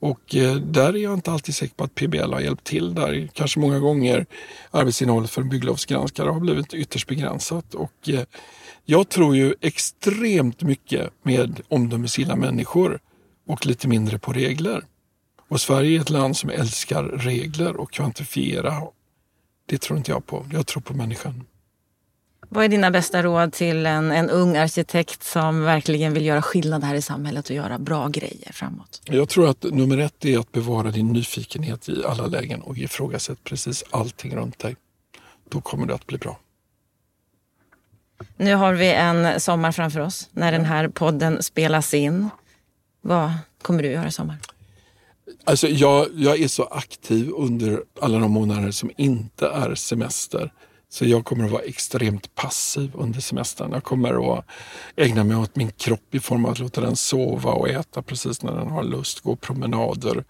och 0.00 0.34
eh, 0.34 0.54
där 0.54 0.96
är 0.96 0.98
jag 0.98 1.14
inte 1.14 1.32
alltid 1.32 1.54
säker 1.54 1.74
på 1.74 1.84
att 1.84 1.94
PBL 1.94 2.32
har 2.32 2.40
hjälpt 2.40 2.64
till. 2.64 2.94
Där 2.94 3.28
kanske 3.32 3.60
många 3.60 3.78
gånger 3.78 4.26
arbetsinnehållet 4.70 5.30
för 5.30 5.42
en 5.42 5.48
bygglovsgranskare 5.48 6.30
har 6.30 6.40
blivit 6.40 6.74
ytterst 6.74 7.08
begränsat. 7.08 7.74
Och 7.74 8.08
eh, 8.08 8.20
jag 8.84 9.08
tror 9.08 9.36
ju 9.36 9.54
extremt 9.60 10.62
mycket 10.62 11.10
med 11.22 11.60
omdömesgilla 11.68 12.36
människor 12.36 13.00
och 13.46 13.66
lite 13.66 13.88
mindre 13.88 14.18
på 14.18 14.32
regler. 14.32 14.84
Och 15.48 15.60
Sverige 15.60 15.98
är 15.98 16.00
ett 16.00 16.10
land 16.10 16.36
som 16.36 16.50
älskar 16.50 17.02
regler 17.02 17.76
och 17.76 17.92
kvantifiera. 17.92 18.82
Det 19.66 19.78
tror 19.78 19.98
inte 19.98 20.10
jag 20.10 20.26
på. 20.26 20.46
Jag 20.52 20.66
tror 20.66 20.82
på 20.82 20.94
människan. 20.94 21.44
Vad 22.48 22.64
är 22.64 22.68
dina 22.68 22.90
bästa 22.90 23.22
råd 23.22 23.52
till 23.52 23.86
en, 23.86 24.12
en 24.12 24.30
ung 24.30 24.56
arkitekt 24.56 25.24
som 25.24 25.62
verkligen 25.62 26.12
vill 26.12 26.26
göra 26.26 26.42
skillnad 26.42 26.84
här 26.84 26.94
i 26.94 27.02
samhället 27.02 27.50
och 27.50 27.56
göra 27.56 27.78
bra 27.78 28.08
grejer 28.08 28.52
framåt? 28.52 29.02
Jag 29.04 29.28
tror 29.28 29.48
att 29.48 29.62
nummer 29.62 29.98
ett 29.98 30.24
är 30.24 30.38
att 30.38 30.52
bevara 30.52 30.90
din 30.90 31.12
nyfikenhet 31.12 31.88
i 31.88 32.04
alla 32.04 32.26
lägen 32.26 32.62
och 32.62 32.78
ifrågasätt 32.78 33.44
precis 33.44 33.84
allting 33.90 34.36
runt 34.36 34.58
dig. 34.58 34.76
Då 35.48 35.60
kommer 35.60 35.86
det 35.86 35.94
att 35.94 36.06
bli 36.06 36.18
bra. 36.18 36.38
Nu 38.36 38.54
har 38.54 38.72
vi 38.72 38.92
en 38.92 39.40
sommar 39.40 39.72
framför 39.72 40.00
oss 40.00 40.28
när 40.32 40.52
den 40.52 40.64
här 40.64 40.88
podden 40.88 41.42
spelas 41.42 41.94
in. 41.94 42.28
Vad 43.00 43.32
kommer 43.62 43.82
du 43.82 43.88
göra 43.88 44.08
i 44.08 44.12
sommar? 44.12 44.36
Alltså 45.44 45.68
jag, 45.68 46.06
jag 46.14 46.40
är 46.40 46.48
så 46.48 46.64
aktiv 46.64 47.30
under 47.36 47.82
alla 48.00 48.18
de 48.18 48.30
månader 48.32 48.70
som 48.70 48.90
inte 48.96 49.46
är 49.46 49.74
semester. 49.74 50.52
Så 50.88 51.04
jag 51.04 51.24
kommer 51.24 51.44
att 51.44 51.50
vara 51.50 51.62
extremt 51.62 52.34
passiv 52.34 52.90
under 52.94 53.20
semestern. 53.20 53.72
Jag 53.72 53.84
kommer 53.84 54.38
att 54.38 54.44
ägna 54.96 55.24
mig 55.24 55.36
åt 55.36 55.56
min 55.56 55.70
kropp 55.70 56.14
i 56.14 56.20
form 56.20 56.44
av 56.44 56.50
att 56.50 56.58
låta 56.58 56.80
den 56.80 56.96
sova 56.96 57.50
och 57.52 57.68
äta 57.68 58.02
precis 58.02 58.42
när 58.42 58.52
den 58.52 58.68
har 58.68 58.82
lust, 58.82 59.20
gå 59.20 59.36
promenader. 59.36 60.24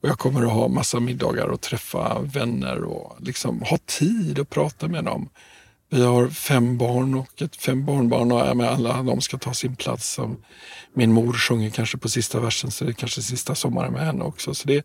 Och 0.00 0.08
jag 0.08 0.18
kommer 0.18 0.44
att 0.44 0.52
ha 0.52 0.68
massa 0.68 1.00
middagar 1.00 1.46
och 1.46 1.60
träffa 1.60 2.18
vänner 2.20 2.84
och 2.84 3.16
liksom 3.20 3.62
ha 3.62 3.78
tid 3.86 4.38
att 4.38 4.50
prata 4.50 4.88
med 4.88 5.04
dem. 5.04 5.28
Vi 5.90 6.04
har 6.04 6.28
fem 6.28 6.78
barn 6.78 7.14
och 7.14 7.42
ett 7.42 7.56
fem 7.56 7.84
barnbarn 7.84 8.32
och 8.32 8.56
med 8.56 8.68
alla 8.68 9.02
de 9.02 9.20
ska 9.20 9.38
ta 9.38 9.54
sin 9.54 9.76
plats. 9.76 10.18
Min 10.92 11.12
mor 11.12 11.32
sjunger 11.32 11.70
kanske 11.70 11.98
på 11.98 12.08
sista 12.08 12.40
versen 12.40 12.70
så 12.70 12.84
det 12.84 12.90
är 12.90 12.92
kanske 12.92 13.22
sista 13.22 13.54
sommaren 13.54 13.92
med 13.92 14.06
henne 14.06 14.24
också. 14.24 14.54
Så 14.54 14.68
det 14.68 14.76
är 14.76 14.82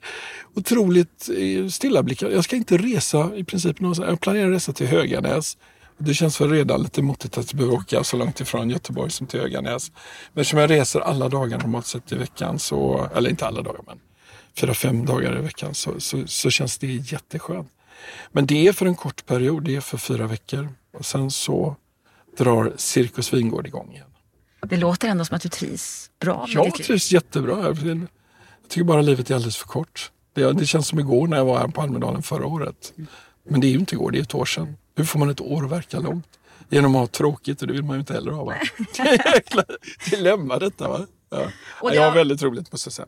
otroligt 0.55 1.29
eh, 1.37 1.67
stilla 1.67 2.03
blickar. 2.03 2.29
Jag 2.29 2.43
ska 2.43 2.55
inte 2.55 2.77
resa 2.77 3.35
i 3.35 3.43
princip. 3.43 3.79
någonstans. 3.79 4.09
Jag 4.09 4.19
planerar 4.19 4.47
att 4.47 4.55
resa 4.55 4.73
till 4.73 4.87
Höganäs. 4.87 5.57
Det 5.97 6.13
känns 6.13 6.41
väl 6.41 6.49
redan 6.49 6.81
lite 6.81 7.01
motigt 7.01 7.37
att 7.37 7.53
behöva 7.53 7.73
åka 7.73 8.03
så 8.03 8.17
långt 8.17 8.39
ifrån 8.39 8.69
Göteborg 8.69 9.11
som 9.11 9.27
till 9.27 9.39
Höganäs. 9.39 9.91
Men 10.33 10.41
eftersom 10.41 10.59
jag 10.59 10.69
reser 10.69 10.99
alla 10.99 11.29
dagar 11.29 11.57
normalt 11.57 11.85
sett 11.85 12.11
i 12.11 12.15
veckan, 12.15 12.59
så, 12.59 13.09
eller 13.15 13.29
inte 13.29 13.47
alla 13.47 13.61
dagar 13.61 13.81
men 13.87 13.99
fyra, 14.57 14.73
fem 14.73 15.05
dagar 15.05 15.37
i 15.39 15.41
veckan 15.41 15.73
så, 15.73 15.99
så, 15.99 16.27
så 16.27 16.49
känns 16.49 16.77
det 16.77 16.87
jätteskönt. 16.87 17.67
Men 18.31 18.45
det 18.45 18.67
är 18.67 18.73
för 18.73 18.85
en 18.85 18.95
kort 18.95 19.25
period, 19.25 19.63
det 19.63 19.75
är 19.75 19.81
för 19.81 19.97
fyra 19.97 20.27
veckor. 20.27 20.69
Och 20.93 21.05
sen 21.05 21.31
så 21.31 21.75
drar 22.37 22.73
Cirkus 22.77 23.33
Vingård 23.33 23.67
igång 23.67 23.91
igen. 23.91 24.07
Det 24.61 24.77
låter 24.77 25.07
ändå 25.07 25.25
som 25.25 25.35
att 25.35 25.41
du 25.41 25.49
trivs 25.49 26.11
bra 26.19 26.39
med 26.47 26.49
Jag 26.55 26.65
ditt 26.65 26.77
liv. 26.79 26.85
trivs 26.85 27.11
jättebra. 27.11 27.63
Jag 27.63 28.07
tycker 28.69 28.83
bara 28.83 29.01
livet 29.01 29.29
är 29.31 29.35
alldeles 29.35 29.57
för 29.57 29.67
kort. 29.67 30.11
Det, 30.33 30.51
det 30.53 30.65
känns 30.65 30.87
som 30.87 30.99
igår 30.99 31.27
när 31.27 31.37
jag 31.37 31.45
var 31.45 31.57
här 31.59 31.67
på 31.67 31.81
Almedalen 31.81 32.23
förra 32.23 32.45
året. 32.45 32.93
Men 33.49 33.61
det 33.61 33.67
är 33.67 33.71
ju 33.71 33.79
inte 33.79 33.95
igår, 33.95 34.11
det 34.11 34.17
är 34.17 34.21
ett 34.21 34.35
år 34.35 34.45
sedan. 34.45 34.77
Hur 34.95 35.03
får 35.05 35.19
man 35.19 35.29
ett 35.29 35.41
år 35.41 35.65
att 35.65 35.71
verka 35.71 35.99
långt? 35.99 36.27
Genom 36.69 36.95
att 36.95 36.99
ha 36.99 37.07
tråkigt 37.07 37.61
och 37.61 37.67
det 37.67 37.73
vill 37.73 37.83
man 37.83 37.95
ju 37.95 37.99
inte 37.99 38.13
heller 38.13 38.31
ha. 38.31 38.43
Va? 38.43 38.53
Det 38.95 39.01
är 39.01 39.33
jäkla 39.35 39.63
dilemma 40.09 40.59
detta. 40.59 40.87
Va? 40.89 41.05
Ja. 41.29 41.49
Jag 41.93 42.01
har- 42.09 42.15
väldigt 42.15 42.41
roligt 42.43 42.71
måste 42.71 42.87
jag 42.87 42.93
säga. 42.93 43.07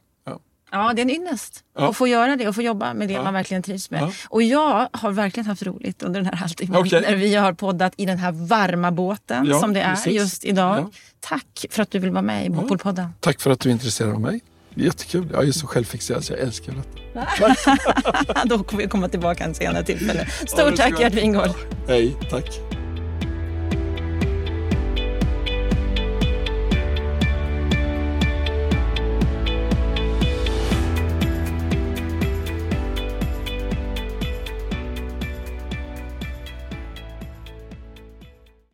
Ja. 0.75 0.93
Det 0.93 1.01
är 1.01 1.03
en 1.03 1.09
ynnest 1.09 1.63
Ja. 1.77 1.89
att 1.89 1.97
få 1.97 2.07
göra 2.07 2.35
det 2.35 2.47
och 2.47 2.55
få 2.55 2.61
jobba 2.61 2.93
med 2.93 3.07
det 3.07 3.13
Ja. 3.13 3.23
man 3.23 3.33
verkligen 3.33 3.63
trivs 3.63 3.91
med. 3.91 4.01
Ja. 4.01 4.11
Och 4.29 4.43
jag 4.43 4.89
har 4.93 5.11
verkligen 5.11 5.47
haft 5.47 5.63
roligt 5.63 6.03
under 6.03 6.19
den 6.21 6.29
här 6.29 6.35
halvtimmen 6.37 6.79
Okej. 6.81 7.01
när 7.01 7.15
vi 7.15 7.35
har 7.35 7.53
poddat 7.53 7.93
i 7.97 8.05
den 8.05 8.17
här 8.17 8.31
varma 8.31 8.91
båten 8.91 9.45
Ja, 9.45 9.59
som 9.59 9.73
det 9.73 9.81
är 9.81 9.95
precis. 9.95 10.13
just 10.13 10.45
idag. 10.45 10.93
Tack 11.19 11.65
för 11.69 11.81
att 11.83 11.91
du 11.91 11.99
vill 11.99 12.11
vara 12.11 12.21
med 12.21 12.45
i 12.45 12.49
Bopolpodden. 12.49 13.09
Tack 13.19 13.41
för 13.41 13.49
att 13.51 13.59
du 13.59 13.69
är 13.69 13.73
intresserad 13.73 14.13
av 14.13 14.21
mig. 14.21 14.39
Jättekul. 14.77 15.29
Jag 15.33 15.47
är 15.47 15.51
så 15.51 15.67
självfixerad 15.67 16.23
så 16.23 16.33
jag 16.33 16.39
älskar 16.39 16.73
detta. 16.73 18.43
Då 18.45 18.63
kommer 18.63 18.83
vi 18.83 18.89
komma 18.89 19.09
tillbaka 19.09 19.43
en 19.43 19.55
senare 19.55 19.83
tillfälle. 19.83 20.27
Stort 20.47 20.75
tack. 20.75 20.99
Gert 20.99 21.13
Wingård. 21.13 21.49
Hej, 21.87 22.15
tack. 22.29 22.74